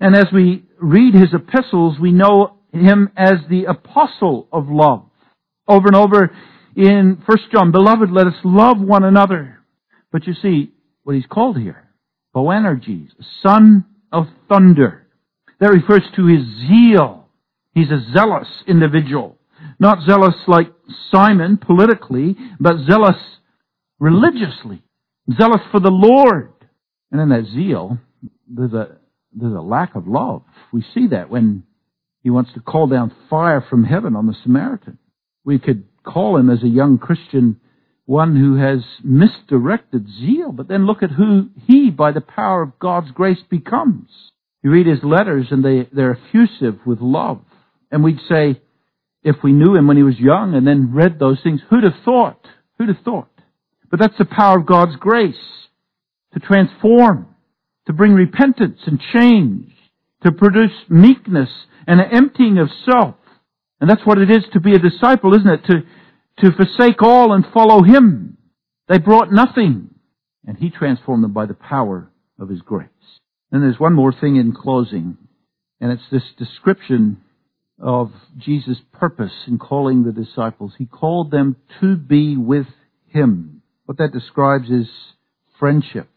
And 0.00 0.14
as 0.14 0.26
we 0.32 0.64
read 0.80 1.14
his 1.14 1.32
epistles, 1.32 1.98
we 1.98 2.12
know 2.12 2.58
him 2.74 3.10
as 3.16 3.38
the 3.48 3.64
apostle 3.64 4.48
of 4.52 4.68
love. 4.68 5.04
Over 5.66 5.86
and 5.86 5.96
over 5.96 6.30
in 6.76 7.22
1 7.24 7.38
John, 7.52 7.70
beloved, 7.70 8.10
let 8.10 8.26
us 8.26 8.34
love 8.44 8.78
one 8.78 9.04
another. 9.04 9.60
But 10.12 10.26
you 10.26 10.34
see 10.34 10.72
what 11.04 11.16
he's 11.16 11.26
called 11.26 11.58
here 11.58 11.88
Boanerges, 12.34 13.10
son 13.42 13.84
of 14.12 14.26
thunder. 14.48 15.06
That 15.60 15.68
refers 15.68 16.02
to 16.16 16.26
his 16.26 16.44
zeal. 16.68 17.28
He's 17.72 17.90
a 17.90 18.04
zealous 18.12 18.48
individual. 18.66 19.38
Not 19.78 20.04
zealous 20.06 20.34
like 20.46 20.72
Simon 21.10 21.58
politically, 21.58 22.36
but 22.60 22.84
zealous 22.88 23.16
religiously. 23.98 24.82
Zealous 25.38 25.60
for 25.70 25.80
the 25.80 25.90
Lord. 25.90 26.52
And 27.10 27.20
in 27.20 27.28
that 27.30 27.46
zeal, 27.52 27.98
there's 28.48 28.72
a, 28.72 28.96
there's 29.32 29.54
a 29.54 29.60
lack 29.60 29.94
of 29.94 30.06
love. 30.06 30.42
We 30.72 30.84
see 30.94 31.08
that 31.08 31.30
when 31.30 31.62
he 32.24 32.30
wants 32.30 32.52
to 32.54 32.60
call 32.60 32.86
down 32.86 33.14
fire 33.28 33.64
from 33.68 33.84
heaven 33.84 34.16
on 34.16 34.26
the 34.26 34.34
Samaritan. 34.42 34.98
We 35.44 35.58
could 35.58 35.84
call 36.02 36.38
him 36.38 36.48
as 36.48 36.62
a 36.62 36.68
young 36.68 36.98
Christian 36.98 37.60
one 38.06 38.34
who 38.34 38.56
has 38.56 38.82
misdirected 39.02 40.06
zeal, 40.08 40.50
but 40.50 40.66
then 40.66 40.86
look 40.86 41.02
at 41.02 41.10
who 41.10 41.50
he, 41.66 41.90
by 41.90 42.12
the 42.12 42.22
power 42.22 42.62
of 42.62 42.78
God's 42.78 43.10
grace, 43.10 43.38
becomes. 43.50 44.08
You 44.62 44.70
read 44.70 44.86
his 44.86 45.04
letters 45.04 45.48
and 45.50 45.62
they, 45.62 45.86
they're 45.92 46.18
effusive 46.18 46.80
with 46.86 47.00
love. 47.00 47.42
And 47.90 48.02
we'd 48.02 48.20
say, 48.28 48.60
if 49.22 49.36
we 49.42 49.52
knew 49.52 49.74
him 49.76 49.86
when 49.86 49.98
he 49.98 50.02
was 50.02 50.18
young 50.18 50.54
and 50.54 50.66
then 50.66 50.94
read 50.94 51.18
those 51.18 51.38
things, 51.42 51.60
who'd 51.68 51.84
have 51.84 52.02
thought? 52.04 52.46
Who'd 52.78 52.88
have 52.88 53.04
thought? 53.04 53.28
But 53.90 54.00
that's 54.00 54.18
the 54.18 54.24
power 54.24 54.58
of 54.58 54.66
God's 54.66 54.96
grace 54.96 55.34
to 56.32 56.40
transform, 56.40 57.28
to 57.86 57.92
bring 57.92 58.12
repentance 58.12 58.80
and 58.86 58.98
change, 59.12 59.70
to 60.22 60.32
produce 60.32 60.72
meekness 60.88 61.50
and 61.86 62.00
an 62.00 62.10
emptying 62.12 62.58
of 62.58 62.68
self. 62.90 63.16
And 63.80 63.90
that's 63.90 64.04
what 64.04 64.18
it 64.18 64.30
is 64.30 64.44
to 64.52 64.60
be 64.60 64.74
a 64.74 64.78
disciple, 64.78 65.34
isn't 65.34 65.48
it? 65.48 65.64
To, 65.66 65.82
to 66.38 66.56
forsake 66.56 67.02
all 67.02 67.32
and 67.32 67.44
follow 67.52 67.82
him. 67.82 68.38
They 68.88 68.98
brought 68.98 69.32
nothing, 69.32 69.90
and 70.46 70.56
he 70.56 70.70
transformed 70.70 71.24
them 71.24 71.32
by 71.32 71.46
the 71.46 71.54
power 71.54 72.10
of 72.38 72.48
his 72.48 72.60
grace. 72.60 72.88
And 73.50 73.62
there's 73.62 73.78
one 73.78 73.94
more 73.94 74.12
thing 74.12 74.36
in 74.36 74.52
closing, 74.52 75.16
and 75.80 75.92
it's 75.92 76.02
this 76.10 76.22
description 76.38 77.22
of 77.80 78.12
Jesus' 78.38 78.78
purpose 78.92 79.32
in 79.46 79.58
calling 79.58 80.04
the 80.04 80.12
disciples. 80.12 80.72
He 80.78 80.86
called 80.86 81.30
them 81.30 81.56
to 81.80 81.96
be 81.96 82.36
with 82.36 82.66
him. 83.08 83.62
What 83.86 83.98
that 83.98 84.12
describes 84.12 84.70
is 84.70 84.86
friendship, 85.58 86.08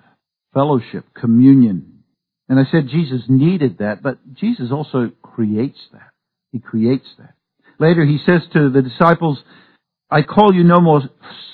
fellowship, 0.53 1.05
communion. 1.13 1.96
And 2.49 2.59
I 2.59 2.63
said 2.71 2.87
Jesus 2.89 3.23
needed 3.27 3.79
that, 3.79 4.01
but 4.01 4.19
Jesus 4.33 4.71
also 4.71 5.11
creates 5.21 5.79
that. 5.91 6.11
He 6.51 6.59
creates 6.59 7.07
that. 7.19 7.33
Later 7.79 8.05
he 8.05 8.19
says 8.25 8.41
to 8.53 8.69
the 8.69 8.81
disciples, 8.81 9.39
I 10.09 10.21
call 10.21 10.53
you 10.53 10.63
no 10.63 10.79
more 10.79 11.01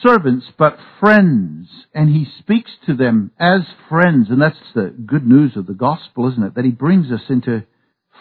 servants, 0.04 0.46
but 0.60 0.78
friends. 1.00 1.68
And 1.94 2.10
he 2.10 2.28
speaks 2.40 2.70
to 2.86 2.94
them 2.96 3.32
as 3.40 3.62
friends. 3.90 4.28
And 4.30 4.42
that's 4.42 4.56
the 4.76 4.94
good 5.06 5.26
news 5.26 5.54
of 5.58 5.66
the 5.66 5.74
gospel, 5.74 6.32
isn't 6.32 6.44
it? 6.44 6.56
That 6.56 6.66
he 6.66 6.72
brings 6.72 7.12
us 7.12 7.22
into 7.30 7.64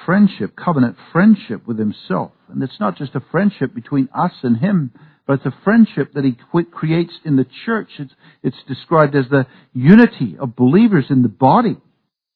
friendship, 0.07 0.57
covenant 0.57 0.97
friendship 1.13 1.67
with 1.67 1.79
himself. 1.79 2.33
And 2.49 2.63
it's 2.63 2.81
not 2.81 2.97
just 2.97 3.15
a 3.15 3.23
friendship 3.31 3.75
between 3.75 4.09
us 4.15 4.33
and 4.43 4.57
him, 4.57 4.93
but 5.27 5.35
it's 5.35 5.47
a 5.47 5.59
friendship 5.65 6.15
that 6.15 6.25
he 6.25 6.37
creates 6.71 7.13
in 7.25 7.37
the 7.37 7.47
church. 7.67 7.91
It's, 7.99 8.13
it's 8.43 8.57
described 8.67 9.15
as 9.15 9.27
the 9.31 9.47
unity 9.75 10.37
of 10.41 10.57
believers 10.57 11.07
in 11.11 11.23
the 11.23 11.29
body. 11.29 11.77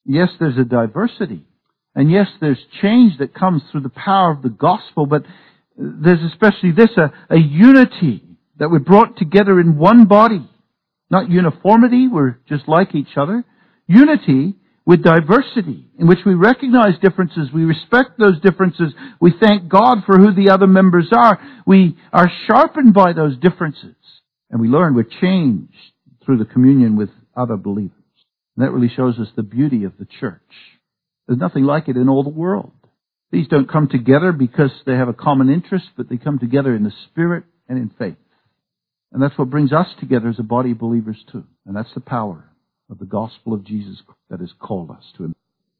Yes, 0.06 0.28
there's 0.38 0.58
a 0.58 0.64
diversity. 0.64 1.42
And 1.94 2.10
yes, 2.10 2.26
there's 2.40 2.58
change 2.82 3.18
that 3.18 3.34
comes 3.34 3.62
through 3.70 3.80
the 3.80 3.88
power 3.88 4.30
of 4.30 4.42
the 4.42 4.50
gospel, 4.50 5.06
but 5.06 5.24
there's 5.76 6.22
especially 6.30 6.72
this, 6.72 6.90
a, 6.96 7.12
a 7.34 7.38
unity 7.38 8.22
that 8.58 8.70
we're 8.70 8.78
brought 8.78 9.16
together 9.16 9.58
in 9.60 9.78
one 9.78 10.06
body. 10.06 10.48
Not 11.10 11.30
uniformity, 11.30 12.08
we're 12.08 12.38
just 12.48 12.68
like 12.68 12.94
each 12.94 13.16
other. 13.16 13.44
Unity 13.86 14.54
with 14.84 15.02
diversity, 15.02 15.88
in 15.98 16.06
which 16.06 16.20
we 16.24 16.34
recognize 16.34 16.98
differences, 17.02 17.48
we 17.52 17.64
respect 17.64 18.18
those 18.18 18.40
differences, 18.40 18.92
we 19.20 19.32
thank 19.40 19.68
God 19.68 19.98
for 20.06 20.16
who 20.16 20.32
the 20.32 20.50
other 20.50 20.68
members 20.68 21.08
are, 21.12 21.40
we 21.66 21.96
are 22.12 22.30
sharpened 22.46 22.94
by 22.94 23.12
those 23.12 23.36
differences, 23.38 23.96
and 24.48 24.60
we 24.60 24.68
learn 24.68 24.94
we're 24.94 25.02
changed 25.02 25.74
through 26.24 26.38
the 26.38 26.44
communion 26.44 26.96
with 26.96 27.10
other 27.36 27.56
believers. 27.56 27.95
And 28.56 28.64
that 28.64 28.72
really 28.72 28.88
shows 28.88 29.18
us 29.18 29.28
the 29.36 29.42
beauty 29.42 29.84
of 29.84 29.92
the 29.98 30.06
church. 30.06 30.40
There's 31.26 31.38
nothing 31.38 31.64
like 31.64 31.88
it 31.88 31.96
in 31.96 32.08
all 32.08 32.22
the 32.22 32.30
world. 32.30 32.72
These 33.30 33.48
don't 33.48 33.68
come 33.68 33.88
together 33.88 34.32
because 34.32 34.70
they 34.86 34.94
have 34.94 35.08
a 35.08 35.14
common 35.14 35.50
interest, 35.50 35.90
but 35.96 36.08
they 36.08 36.16
come 36.16 36.38
together 36.38 36.74
in 36.74 36.84
the 36.84 36.92
Spirit 37.06 37.44
and 37.68 37.78
in 37.78 37.90
faith. 37.98 38.16
And 39.12 39.22
that's 39.22 39.36
what 39.36 39.50
brings 39.50 39.72
us 39.72 39.88
together 39.98 40.28
as 40.28 40.38
a 40.38 40.44
body 40.44 40.72
of 40.72 40.78
believers 40.78 41.22
too. 41.30 41.44
And 41.66 41.76
that's 41.76 41.92
the 41.94 42.00
power 42.00 42.44
of 42.90 42.98
the 42.98 43.04
gospel 43.04 43.52
of 43.52 43.64
Jesus 43.64 44.02
that 44.30 44.40
has 44.40 44.52
called 44.58 44.90
us 44.90 45.04
to 45.16 45.24
Him. 45.24 45.34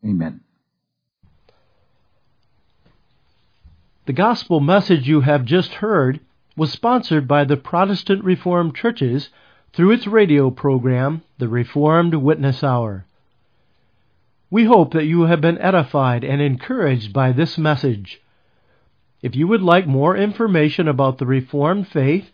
Amen. 0.04 0.40
The 4.06 4.12
gospel 4.12 4.60
message 4.60 5.08
you 5.08 5.22
have 5.22 5.44
just 5.44 5.74
heard 5.74 6.20
was 6.56 6.72
sponsored 6.72 7.28
by 7.28 7.44
the 7.44 7.56
Protestant 7.56 8.24
Reformed 8.24 8.74
Churches 8.74 9.30
through 9.76 9.92
its 9.92 10.06
radio 10.06 10.50
program, 10.50 11.22
The 11.36 11.48
Reformed 11.48 12.14
Witness 12.14 12.64
Hour. 12.64 13.04
We 14.48 14.64
hope 14.64 14.94
that 14.94 15.04
you 15.04 15.24
have 15.24 15.42
been 15.42 15.58
edified 15.58 16.24
and 16.24 16.40
encouraged 16.40 17.12
by 17.12 17.32
this 17.32 17.58
message. 17.58 18.22
If 19.20 19.36
you 19.36 19.46
would 19.48 19.60
like 19.60 19.86
more 19.86 20.16
information 20.16 20.88
about 20.88 21.18
the 21.18 21.26
Reformed 21.26 21.88
faith 21.88 22.30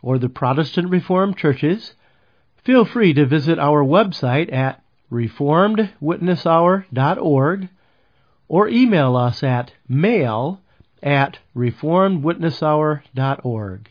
or 0.00 0.18
the 0.18 0.30
Protestant 0.30 0.88
Reformed 0.88 1.36
churches, 1.36 1.92
feel 2.64 2.86
free 2.86 3.12
to 3.12 3.26
visit 3.26 3.58
our 3.58 3.84
website 3.84 4.50
at 4.50 4.82
reformedwitnesshour.org 5.12 7.68
or 8.48 8.68
email 8.68 9.14
us 9.14 9.42
at 9.42 9.72
mail 9.86 10.62
at 11.02 11.38
reformedwitnesshour.org. 11.54 13.90